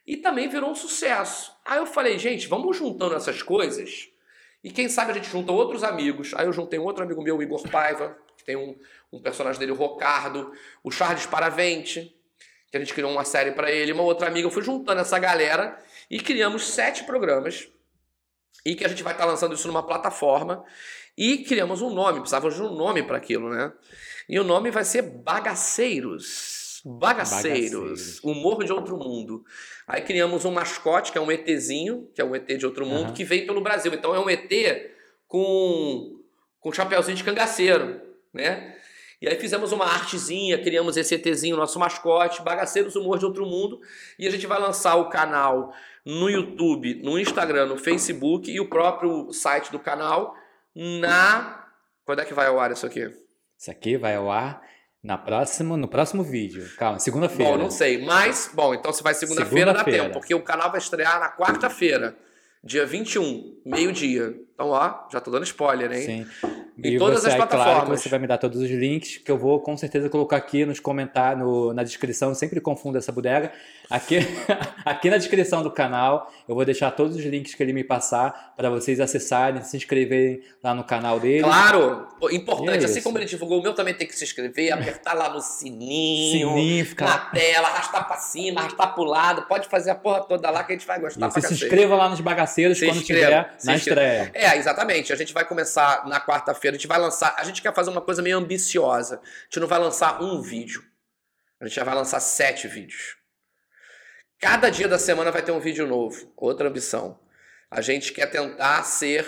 [0.07, 1.53] E também virou um sucesso.
[1.65, 4.09] Aí eu falei, gente, vamos juntando essas coisas.
[4.63, 6.33] E quem sabe a gente junta outros amigos.
[6.35, 8.77] Aí eu juntei um outro amigo meu, Igor Paiva, que tem um,
[9.13, 10.53] um personagem dele, o Rocardo,
[10.83, 12.15] o Charles Paravente,
[12.71, 14.47] que a gente criou uma série para ele, uma outra amiga.
[14.47, 15.79] Eu fui juntando essa galera
[16.11, 17.69] e criamos sete programas.
[18.65, 20.65] E que a gente vai estar tá lançando isso numa plataforma.
[21.17, 23.73] E criamos um nome, precisávamos de um nome para aquilo, né?
[24.29, 26.54] E o nome vai ser Bagaceiros.
[26.85, 28.20] Bagaceiros, Bagaceiros.
[28.22, 29.43] Humor de Outro Mundo.
[29.87, 33.09] Aí criamos um mascote, que é um ETzinho, que é um ET de outro mundo,
[33.09, 33.14] uhum.
[33.14, 33.95] que veio pelo Brasil.
[33.95, 34.51] Então é um ET
[35.26, 36.20] com,
[36.61, 38.76] com chapéuzinho de cangaceiro, né?
[39.22, 43.80] E aí fizemos uma artezinha, criamos esse ETzinho, nosso mascote, Bagaceiros Humor de Outro Mundo.
[44.18, 45.72] E a gente vai lançar o canal
[46.05, 50.37] no YouTube, no Instagram, no Facebook e o próprio site do canal
[50.74, 51.66] na...
[52.05, 53.11] Quando é que vai ao ar isso aqui?
[53.57, 54.61] Isso aqui vai ao ar
[55.05, 56.67] na próxima, no próximo vídeo.
[56.79, 57.53] Calma, segunda-feira.
[57.53, 58.03] Bom, não sei.
[58.03, 61.29] Mas, bom, então se vai segunda-feira segunda dá tempo, porque o canal vai estrear na
[61.31, 62.17] quarta-feira,
[62.63, 64.35] dia 21, meio-dia.
[64.55, 66.03] Então, ó, já tô dando spoiler, hein?
[66.03, 66.27] Sim.
[66.83, 67.75] Em e todas você, as plataformas.
[67.75, 70.64] Claro você vai me dar todos os links que eu vou com certeza colocar aqui
[70.66, 72.31] nos comentários, no, na descrição.
[72.31, 73.53] Eu sempre confundo essa bodega.
[73.89, 74.18] Aqui,
[74.85, 78.55] aqui na descrição do canal eu vou deixar todos os links que ele me passar
[78.57, 81.45] para vocês acessarem, se inscreverem lá no canal dele.
[81.45, 82.83] Claro, importante.
[82.83, 85.41] É assim como ele divulgou, o meu também tem que se inscrever, apertar lá no
[85.41, 87.05] sininho, sininho fica...
[87.05, 89.43] na tela, arrastar para cima, arrastar para o lado.
[89.43, 91.29] Pode fazer a porra toda lá que a gente vai gostar.
[91.29, 94.31] Você se inscreva lá nos bagaceiros se quando inscreva, tiver na estreia.
[94.35, 95.12] É, exatamente.
[95.12, 97.35] A gente vai começar na quarta-feira a gente vai lançar.
[97.39, 99.17] A gente quer fazer uma coisa meio ambiciosa.
[99.17, 100.85] A gente não vai lançar um vídeo.
[101.61, 103.17] A gente já vai lançar sete vídeos.
[104.39, 106.33] Cada dia da semana vai ter um vídeo novo.
[106.37, 107.19] Outra ambição.
[107.71, 109.27] A gente quer tentar ser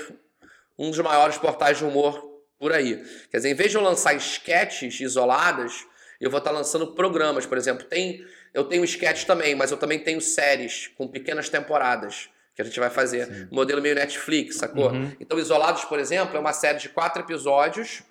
[0.79, 2.23] um dos maiores portais de humor
[2.59, 3.03] por aí.
[3.31, 5.87] Quer dizer, em vez de eu lançar sketches isoladas,
[6.21, 7.47] eu vou estar lançando programas.
[7.47, 12.29] Por exemplo, tem, eu tenho sketch também, mas eu também tenho séries com pequenas temporadas
[12.57, 13.27] que a gente vai fazer.
[13.27, 13.49] Sim.
[13.53, 14.91] Modelo meio Netflix, sacou?
[14.91, 15.13] Uhum.
[15.21, 18.03] Então, Isolados, por exemplo, é uma série de quatro episódios.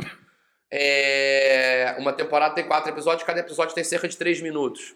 [0.71, 1.95] É...
[1.97, 4.95] Uma temporada tem quatro episódios, cada episódio tem cerca de três minutos.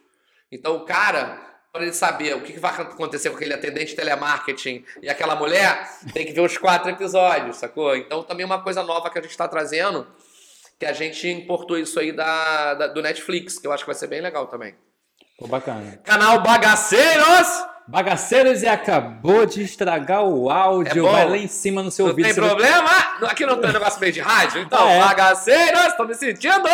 [0.52, 1.42] Então, o cara,
[1.74, 5.84] para ele saber o que vai acontecer com aquele atendente de telemarketing e aquela mulher,
[6.14, 7.96] tem que ver os quatro episódios, sacou?
[7.96, 10.06] Então, também uma coisa nova que a gente está trazendo,
[10.78, 13.96] que a gente importou isso aí da, da, do Netflix, que eu acho que vai
[13.96, 14.76] ser bem legal também.
[15.40, 16.00] Pô, bacana.
[16.04, 17.70] Canal Bagaceiros!
[17.88, 21.08] Bagaceiros e acabou de estragar o áudio.
[21.08, 22.36] É Vai lá em cima no seu não vídeo.
[22.36, 22.90] Não tem problema?
[23.24, 24.62] Aqui não tem negócio meio de rádio?
[24.62, 25.00] Então, ah, é.
[25.00, 26.70] Bagaceiros, estou me sentindo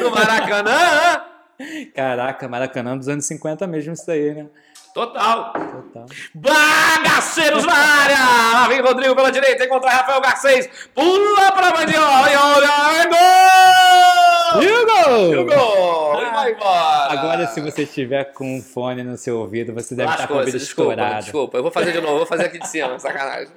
[0.00, 1.22] no Maracanã.
[1.94, 4.46] Caraca, Maracanã dos anos 50 mesmo isso aí, né?
[4.94, 5.52] Total.
[5.52, 6.06] Total.
[6.34, 8.16] Bagaceiros na área!
[8.54, 10.70] Lá vem Rodrigo pela direita, encontra Rafael Garcês.
[10.94, 13.83] Pula pra Mandiola e olha, o gol!
[14.62, 16.20] E o gol!
[16.20, 17.12] E vai embora!
[17.12, 20.38] Agora, se você estiver com um fone no seu ouvido, você deve estar com o
[20.38, 21.22] ouvido desculpa, estourado.
[21.22, 23.48] Desculpa, eu vou fazer de novo, vou fazer aqui de cima, sacanagem.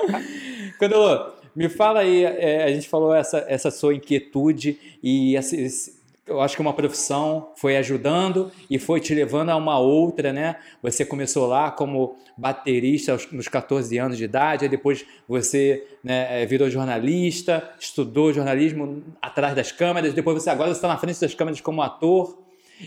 [0.78, 5.99] Candelo, me fala aí, é, a gente falou essa, essa sua inquietude e esse
[6.30, 10.56] eu acho que uma profissão foi ajudando e foi te levando a uma outra, né?
[10.80, 16.70] Você começou lá como baterista nos 14 anos de idade, depois você né, é, virou
[16.70, 21.82] jornalista, estudou jornalismo atrás das câmeras, depois você agora está na frente das câmeras como
[21.82, 22.38] ator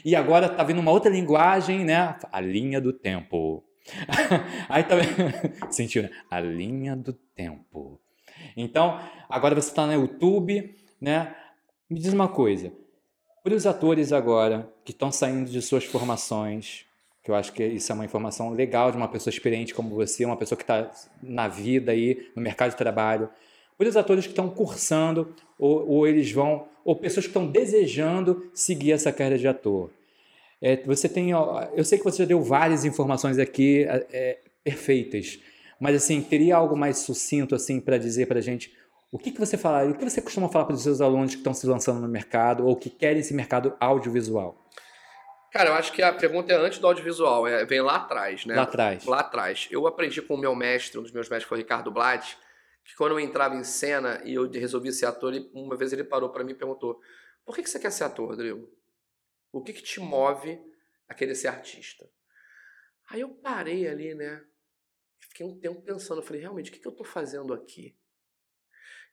[0.05, 2.15] e agora está vindo uma outra linguagem, né?
[2.31, 3.61] A linha do tempo.
[4.69, 5.05] aí também
[5.69, 6.09] sentiu, né?
[6.31, 7.99] A linha do tempo.
[8.55, 11.35] Então, agora você está no YouTube, né?
[11.89, 12.71] Me diz uma coisa,
[13.43, 16.85] para os atores agora que estão saindo de suas formações,
[17.21, 20.23] que eu acho que isso é uma informação legal de uma pessoa experiente como você,
[20.23, 20.89] uma pessoa que está
[21.21, 23.29] na vida aí, no mercado de trabalho.
[23.77, 28.49] Para os atores que estão cursando, ou, ou eles vão, ou pessoas que estão desejando
[28.53, 29.89] seguir essa carreira de ator.
[30.61, 35.37] É, você tem, eu sei que você já deu várias informações aqui é, é perfeitas,
[35.77, 38.71] mas assim teria algo mais sucinto assim para dizer para a gente
[39.13, 41.37] o que, que você fala, o que você costuma falar para os seus alunos que
[41.37, 44.67] estão se lançando no mercado ou que querem esse mercado audiovisual?
[45.51, 48.55] Cara, eu acho que a pergunta é antes do audiovisual, é, vem lá atrás, né?
[48.55, 49.05] Lá atrás.
[49.05, 49.67] Lá atrás.
[49.69, 52.35] Eu aprendi com o meu mestre, um dos meus mestres foi o Ricardo Blatt,
[52.83, 56.29] que quando eu entrava em cena e eu resolvi ser ator, uma vez ele parou
[56.29, 56.99] para mim e perguntou:
[57.45, 58.67] por que, que você quer ser ator, Rodrigo?
[59.51, 60.59] O que, que te move
[61.07, 62.09] a querer ser artista?
[63.11, 64.43] Aí eu parei ali, né?
[65.19, 67.95] Fiquei um tempo pensando, eu falei, realmente, o que, que eu estou fazendo aqui?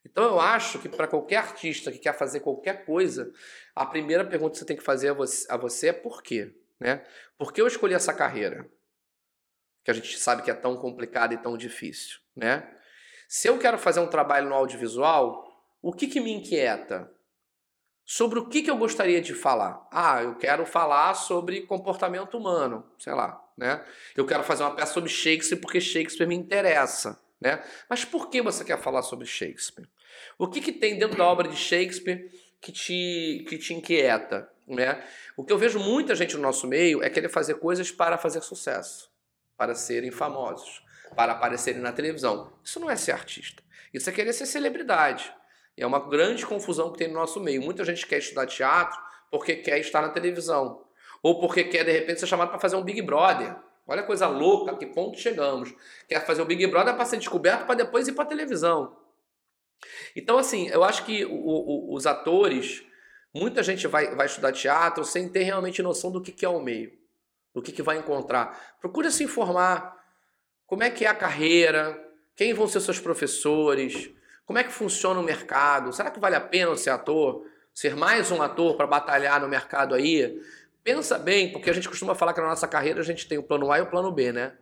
[0.05, 3.31] Então eu acho que para qualquer artista que quer fazer qualquer coisa,
[3.75, 6.53] a primeira pergunta que você tem que fazer a você, a você é por quê?
[6.79, 7.03] Né?
[7.37, 8.67] Por que eu escolhi essa carreira?
[9.83, 12.19] Que a gente sabe que é tão complicada e tão difícil.
[12.35, 12.67] Né?
[13.27, 15.47] Se eu quero fazer um trabalho no audiovisual,
[15.81, 17.11] o que, que me inquieta?
[18.03, 19.87] Sobre o que, que eu gostaria de falar?
[19.91, 23.41] Ah, eu quero falar sobre comportamento humano, sei lá.
[23.57, 23.83] Né?
[24.15, 27.21] Eu quero fazer uma peça sobre Shakespeare porque Shakespeare me interessa.
[27.41, 27.61] Né?
[27.89, 29.89] Mas por que você quer falar sobre Shakespeare?
[30.37, 32.29] O que, que tem dentro da obra de Shakespeare
[32.61, 34.47] que te, que te inquieta?
[34.67, 35.03] Né?
[35.35, 38.41] O que eu vejo muita gente no nosso meio é querer fazer coisas para fazer
[38.41, 39.09] sucesso,
[39.57, 40.83] para serem famosos,
[41.15, 42.53] para aparecerem na televisão.
[42.63, 43.63] Isso não é ser artista.
[43.91, 45.33] Isso é querer ser celebridade.
[45.75, 47.61] E é uma grande confusão que tem no nosso meio.
[47.61, 48.99] Muita gente quer estudar teatro
[49.31, 50.85] porque quer estar na televisão.
[51.23, 53.55] Ou porque quer, de repente, ser chamado para fazer um Big Brother.
[53.91, 55.75] Olha a coisa louca, a que ponto chegamos.
[56.07, 58.95] Quer fazer o Big Brother para ser descoberto para depois ir para televisão.
[60.15, 62.85] Então, assim, eu acho que o, o, os atores,
[63.33, 66.61] muita gente vai, vai estudar teatro sem ter realmente noção do que, que é o
[66.61, 66.93] meio,
[67.53, 68.77] do que, que vai encontrar.
[68.79, 70.01] Procure se informar.
[70.65, 72.01] Como é que é a carreira?
[72.33, 74.09] Quem vão ser seus professores?
[74.45, 75.91] Como é que funciona o mercado?
[75.91, 77.45] Será que vale a pena ser ator?
[77.73, 80.41] Ser mais um ator para batalhar no mercado aí?
[80.83, 83.43] Pensa bem, porque a gente costuma falar que na nossa carreira a gente tem o
[83.43, 84.53] plano A e o plano B, né?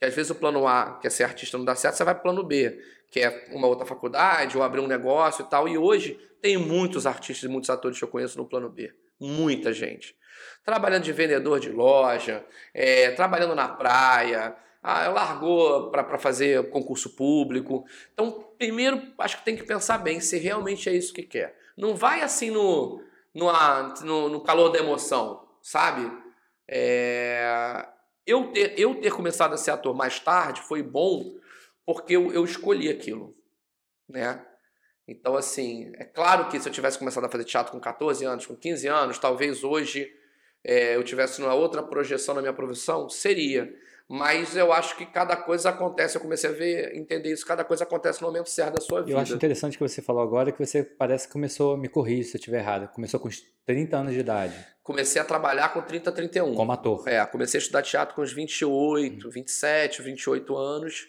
[0.00, 2.14] Que às vezes o plano A, que é ser artista, não dá certo, você vai
[2.14, 2.76] para o plano B,
[3.08, 5.68] que é uma outra faculdade ou abrir um negócio e tal.
[5.68, 8.92] E hoje tem muitos artistas e muitos atores que eu conheço no plano B.
[9.20, 10.16] Muita gente.
[10.64, 12.44] Trabalhando de vendedor de loja,
[12.74, 17.86] é, trabalhando na praia, ah, largou para fazer concurso público.
[18.12, 21.56] Então, primeiro, acho que tem que pensar bem se realmente é isso que quer.
[21.76, 23.00] Não vai assim no,
[23.32, 23.52] no,
[24.02, 26.12] no, no calor da emoção sabe?
[26.68, 27.88] É...
[28.26, 31.34] Eu, ter, eu ter começado a ser ator mais tarde foi bom
[31.84, 33.36] porque eu, eu escolhi aquilo,
[34.08, 34.44] né?
[35.06, 38.46] Então, assim, é claro que se eu tivesse começado a fazer teatro com 14 anos,
[38.46, 40.10] com 15 anos, talvez hoje
[40.62, 43.70] é, eu tivesse uma outra projeção na minha profissão, seria.
[44.08, 47.84] Mas eu acho que cada coisa acontece, eu comecei a ver, entender isso, cada coisa
[47.84, 49.12] acontece no momento certo da sua vida.
[49.12, 52.36] Eu acho interessante que você falou agora que você parece que começou, me corrija se
[52.36, 53.30] eu estiver errado, começou com
[53.64, 54.54] 30 anos de idade.
[54.82, 56.54] Comecei a trabalhar com 30, 31.
[56.54, 57.08] Como ator.
[57.08, 61.08] É, comecei a estudar teatro com uns 28, 27, 28 anos.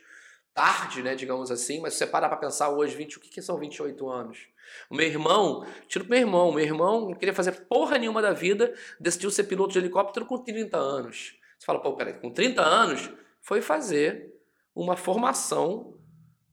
[0.54, 3.42] Tarde, né, digamos assim, mas se você parar pra pensar hoje, 20, o que, que
[3.42, 4.48] são 28 anos?
[4.90, 8.32] O meu irmão, tiro pro meu irmão, meu irmão não queria fazer porra nenhuma da
[8.32, 11.38] vida, decidiu ser piloto de helicóptero com 30 anos.
[11.66, 13.12] Você fala, pô, peraí, com 30 anos,
[13.42, 14.32] foi fazer
[14.76, 15.98] uma formação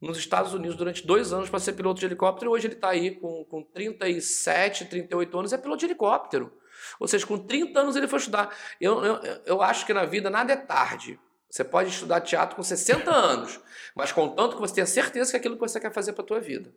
[0.01, 2.49] nos Estados Unidos durante dois anos para ser piloto de helicóptero.
[2.49, 6.51] Hoje ele está aí com, com 37, 38 anos, é piloto de helicóptero.
[6.99, 8.57] Ou seja, com 30 anos ele foi estudar.
[8.81, 11.19] Eu, eu, eu acho que na vida nada é tarde.
[11.47, 13.59] Você pode estudar teatro com 60 anos,
[13.95, 16.27] mas contanto que você tenha certeza que é aquilo que você quer fazer para a
[16.27, 16.73] tua vida.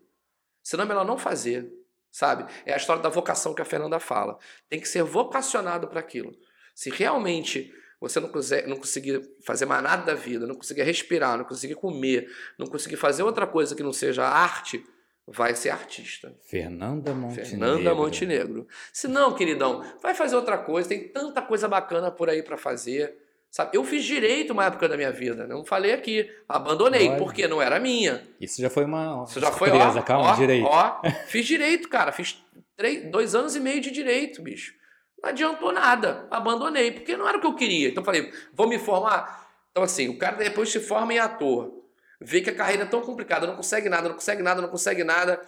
[0.62, 1.72] Senão é melhor não fazer,
[2.12, 2.52] sabe?
[2.66, 4.36] É a história da vocação que a Fernanda fala.
[4.68, 6.36] Tem que ser vocacionado para aquilo.
[6.74, 11.38] Se realmente você não, consegue, não conseguir fazer mais nada da vida, não conseguir respirar,
[11.38, 12.28] não conseguir comer,
[12.58, 14.84] não conseguir fazer outra coisa que não seja arte,
[15.26, 16.34] vai ser artista.
[16.48, 17.50] Fernanda Montenegro.
[17.50, 18.68] Fernanda Montenegro.
[18.92, 23.16] Se não, queridão, vai fazer outra coisa, tem tanta coisa bacana por aí para fazer.
[23.50, 23.76] Sabe?
[23.76, 27.16] Eu fiz direito uma época da minha vida, não falei aqui, abandonei, Olha.
[27.16, 28.22] porque não era minha.
[28.38, 30.66] Isso já foi uma Isso já foi, ó, calma, ó, direito.
[30.66, 32.44] Ó, fiz direito, cara, fiz
[32.76, 34.74] três, dois anos e meio de direito, bicho.
[35.22, 36.26] Não adiantou nada.
[36.30, 37.88] Abandonei, porque não era o que eu queria.
[37.88, 39.46] Então falei, vou me formar.
[39.70, 41.84] Então, assim, o cara depois se forma em ator,
[42.20, 45.04] vê que a carreira é tão complicada, não consegue nada, não consegue nada, não consegue
[45.04, 45.40] nada.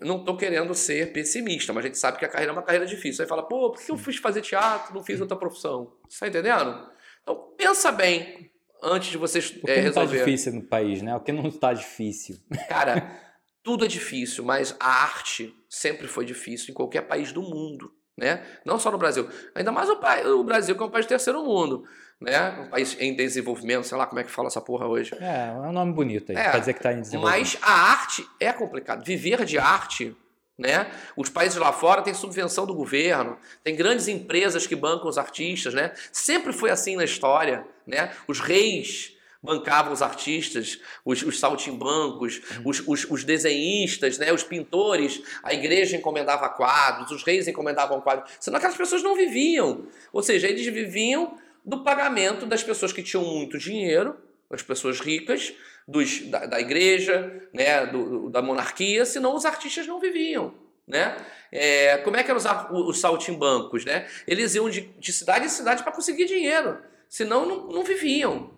[0.00, 2.86] Não estou querendo ser pessimista, mas a gente sabe que a carreira é uma carreira
[2.86, 3.22] difícil.
[3.22, 5.92] Aí fala, pô, por que eu fiz fazer teatro, não fiz outra profissão?
[6.08, 6.90] Você está entendendo?
[7.22, 8.50] Então, pensa bem
[8.82, 10.00] antes de vocês o que é, resolver.
[10.00, 11.14] não está difícil no país, né?
[11.14, 12.36] O que não está difícil?
[12.68, 13.10] Cara,
[13.62, 18.42] tudo é difícil, mas a arte sempre foi difícil em qualquer país do mundo né?
[18.64, 21.42] Não só no Brasil, ainda mais o, país, o Brasil que é um país terceiro
[21.42, 21.84] mundo,
[22.20, 22.50] né?
[22.60, 25.12] Um país em desenvolvimento, sei lá como é que fala essa porra hoje.
[25.20, 27.40] É, é um nome bonito aí, é, quer dizer que está em desenvolvimento.
[27.40, 30.16] Mas a arte é complicado, viver de arte,
[30.58, 30.90] né?
[31.16, 35.74] Os países lá fora têm subvenção do governo, tem grandes empresas que bancam os artistas,
[35.74, 35.92] né?
[36.12, 38.12] Sempre foi assim na história, né?
[38.28, 42.62] Os reis bancavam os artistas, os, os saltimbancos, uhum.
[42.66, 48.30] os, os, os, desenhistas, né, os pintores, a igreja encomendava quadros, os reis encomendavam quadros,
[48.38, 49.86] senão aquelas pessoas não viviam.
[50.12, 54.16] Ou seja, eles viviam do pagamento das pessoas que tinham muito dinheiro,
[54.48, 55.52] as pessoas ricas,
[55.88, 60.54] dos, da, da igreja, né, do, da monarquia, senão os artistas não viviam.
[60.86, 61.16] Né?
[61.50, 63.84] É, como é que eram os, os saltimbancos?
[63.84, 64.06] Né?
[64.26, 66.78] Eles iam de, de cidade em cidade para conseguir dinheiro,
[67.08, 68.50] senão não, não viviam.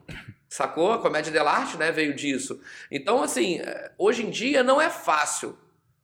[0.55, 0.93] Sacou?
[0.93, 2.61] A comédia dell'arte né, veio disso.
[2.89, 3.59] Então, assim,
[3.99, 5.59] hoje em dia não é fácil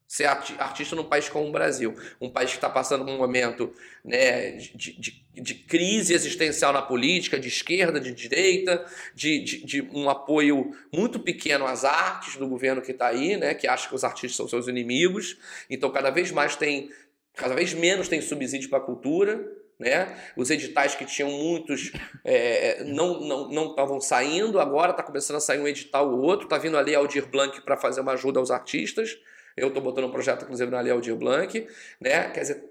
[0.08, 3.72] ser artista num país como o Brasil, um país que está passando por um momento
[4.04, 8.84] né, de, de, de, crise existencial na política, de esquerda, de direita,
[9.14, 13.54] de, de, de um apoio muito pequeno às artes do governo que está aí, né,
[13.54, 15.38] que acha que os artistas são seus inimigos,
[15.70, 16.90] então cada vez mais tem,
[17.36, 20.14] cada vez menos tem subsídio para a cultura, né?
[20.36, 21.90] Os editais que tinham muitos
[22.22, 26.44] é, não não não estavam saindo, agora está começando a sair um edital ou outro,
[26.44, 29.18] está vindo ali Aldir Blanc para fazer uma ajuda aos artistas.
[29.56, 31.66] Eu estou botando um projeto, inclusive, na Lei Aldir Blanc,
[31.98, 32.28] né?
[32.28, 32.64] Quer dizer,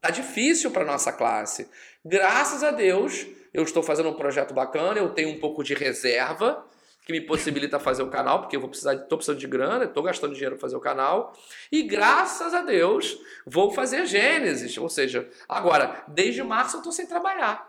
[0.00, 1.68] tá difícil para nossa classe.
[2.04, 6.64] Graças a Deus, eu estou fazendo um projeto bacana, eu tenho um pouco de reserva
[7.10, 10.02] que me possibilita fazer o canal, porque eu vou precisar, estou precisando de grana, estou
[10.02, 11.32] gastando dinheiro para fazer o canal.
[11.70, 14.78] E graças a Deus, vou fazer Gênesis.
[14.78, 17.68] Ou seja, agora, desde março eu estou sem trabalhar.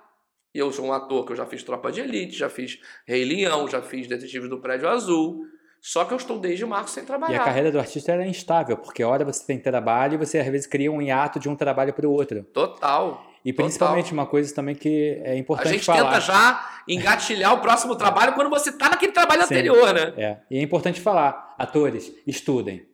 [0.53, 3.25] E eu sou um ator que eu já fiz Tropa de Elite, já fiz Rei
[3.25, 5.45] Leão, já fiz Detetives do Prédio Azul.
[5.79, 7.33] Só que eu estou desde março sem trabalhar.
[7.33, 10.37] E a carreira do artista é instável, porque a hora você tem trabalho e você
[10.37, 12.43] às vezes cria um hiato de um trabalho para o outro.
[12.53, 13.30] Total.
[13.43, 14.19] E principalmente Total.
[14.19, 15.71] uma coisa também que é importante falar.
[15.71, 16.11] A gente falar.
[16.11, 20.13] tenta já engatilhar o próximo trabalho quando você está naquele trabalho Sim, anterior, né?
[20.15, 20.37] É.
[20.49, 22.85] E é importante falar, atores, estudem.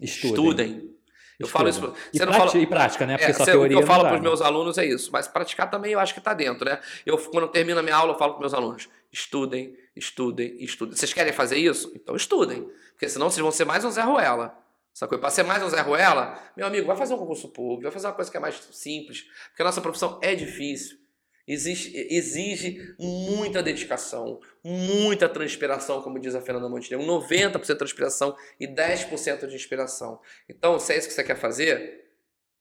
[0.00, 0.32] Estudem.
[0.32, 0.92] Estudem.
[1.38, 1.80] Eu falo isso.
[1.80, 2.58] Você e, prática, fala...
[2.58, 3.16] e prática, né?
[3.16, 3.76] Porque é, só teoria.
[3.76, 5.10] O que eu falo para os meus alunos é isso.
[5.12, 6.78] Mas praticar também eu acho que está dentro, né?
[7.04, 10.96] Eu, quando eu termino a minha aula, eu falo para meus alunos: estudem, estudem, estudem.
[10.96, 11.92] Vocês querem fazer isso?
[11.94, 12.68] Então estudem.
[12.92, 14.56] Porque senão vocês vão ser mais um Zé Ruela.
[14.92, 15.18] Sacou?
[15.18, 18.06] Para ser mais um Zé Ruela, meu amigo, vai fazer um concurso público, vai fazer
[18.06, 19.22] uma coisa que é mais simples.
[19.48, 20.98] Porque a nossa profissão é difícil.
[21.46, 28.68] Exige, exige muita dedicação, muita transpiração, como diz a Fernanda Montenegro, 90% de transpiração e
[28.68, 30.20] 10% de inspiração.
[30.48, 32.12] Então, se é isso que você quer fazer,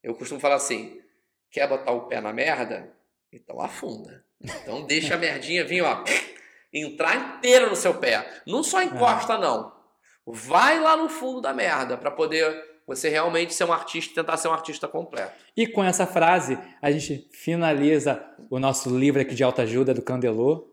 [0.02, 1.00] eu costumo falar assim:
[1.52, 2.92] quer botar o pé na merda?
[3.32, 4.26] Então afunda.
[4.42, 6.04] Então deixa a merdinha vir, ó,
[6.74, 8.42] entrar inteira no seu pé.
[8.48, 9.81] Não só encosta, não.
[10.34, 14.38] Vai lá no fundo da merda para poder você realmente ser um artista e tentar
[14.38, 15.34] ser um artista completo.
[15.56, 20.68] E com essa frase, a gente finaliza o nosso livro aqui de autoajuda do Candelô.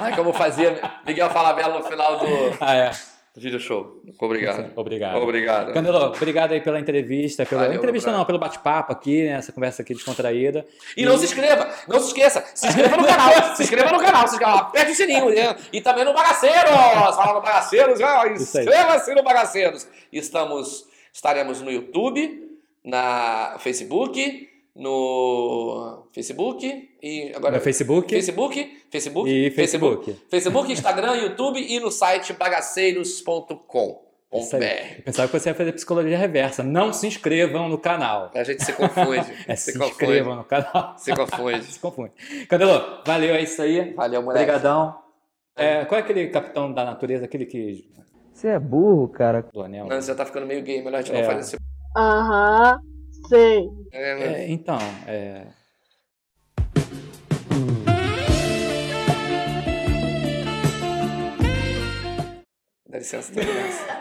[0.00, 2.26] Ai, que eu vou fazer Miguel Falabella no final do.
[2.60, 2.90] Ah, é.
[3.38, 4.02] Vídeo show.
[4.18, 4.72] Obrigado.
[4.76, 5.22] Obrigado.
[5.22, 5.72] Obrigado.
[5.72, 9.82] Candelô, obrigado aí pela entrevista, pela Valeu, entrevista não, pelo bate-papo aqui, né, essa conversa
[9.82, 10.66] aqui descontraída.
[10.96, 14.00] E, e, não se inscreva, não se esqueça, se inscreva no canal, se inscreva no
[14.00, 15.56] canal, se inscreva, aperte o sininho, né?
[15.72, 18.00] E também no Bagaceiros, fala no Bagaceiros,
[18.40, 19.86] inscreva-se no Bagaceiros.
[20.12, 22.48] Estamos Estaremos no YouTube,
[22.84, 31.16] na Facebook, no Facebook e agora no Facebook, Facebook, Facebook e Facebook, Facebook, Facebook Instagram,
[31.16, 34.08] YouTube e no site bagaceiros.com.
[34.30, 34.40] Eu
[35.04, 36.62] pensava que você ia fazer psicologia reversa.
[36.62, 38.30] Não se inscrevam no canal.
[38.34, 39.26] A gente se confunde.
[39.48, 40.94] é, se, se inscrevam no canal.
[40.98, 41.64] Se confunde.
[41.72, 42.12] se confunde.
[42.46, 43.94] Candelô, valeu, é isso aí.
[43.94, 44.44] Valeu, moleque.
[44.44, 44.98] Obrigadão.
[45.56, 47.88] É, qual é aquele capitão da natureza, aquele que
[48.38, 49.42] você é burro, cara.
[49.52, 49.86] Do anel.
[49.86, 51.20] Não, você já tá ficando meio gay, melhor a gente é.
[51.20, 51.56] não fazer esse.
[51.96, 52.88] Aham, sei.
[52.94, 52.97] É,
[53.30, 54.44] né?
[54.44, 55.46] é, então, é.
[62.88, 63.98] Dá licença, dá licença.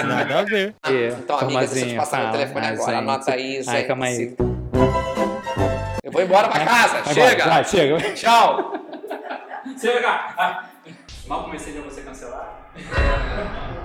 [0.04, 0.74] Nada a ver.
[0.82, 2.98] Ah, então, amiga, deixa eu te passar meu telefone agora.
[2.98, 4.34] Anota aí, Ai, calma aí.
[6.02, 7.02] Eu vou embora pra casa.
[7.02, 7.44] Vai chega.
[7.46, 8.14] Vai, chega.
[8.14, 8.72] Tchau.
[9.78, 10.68] chega.
[11.26, 12.70] Mal comecei a você cancelar.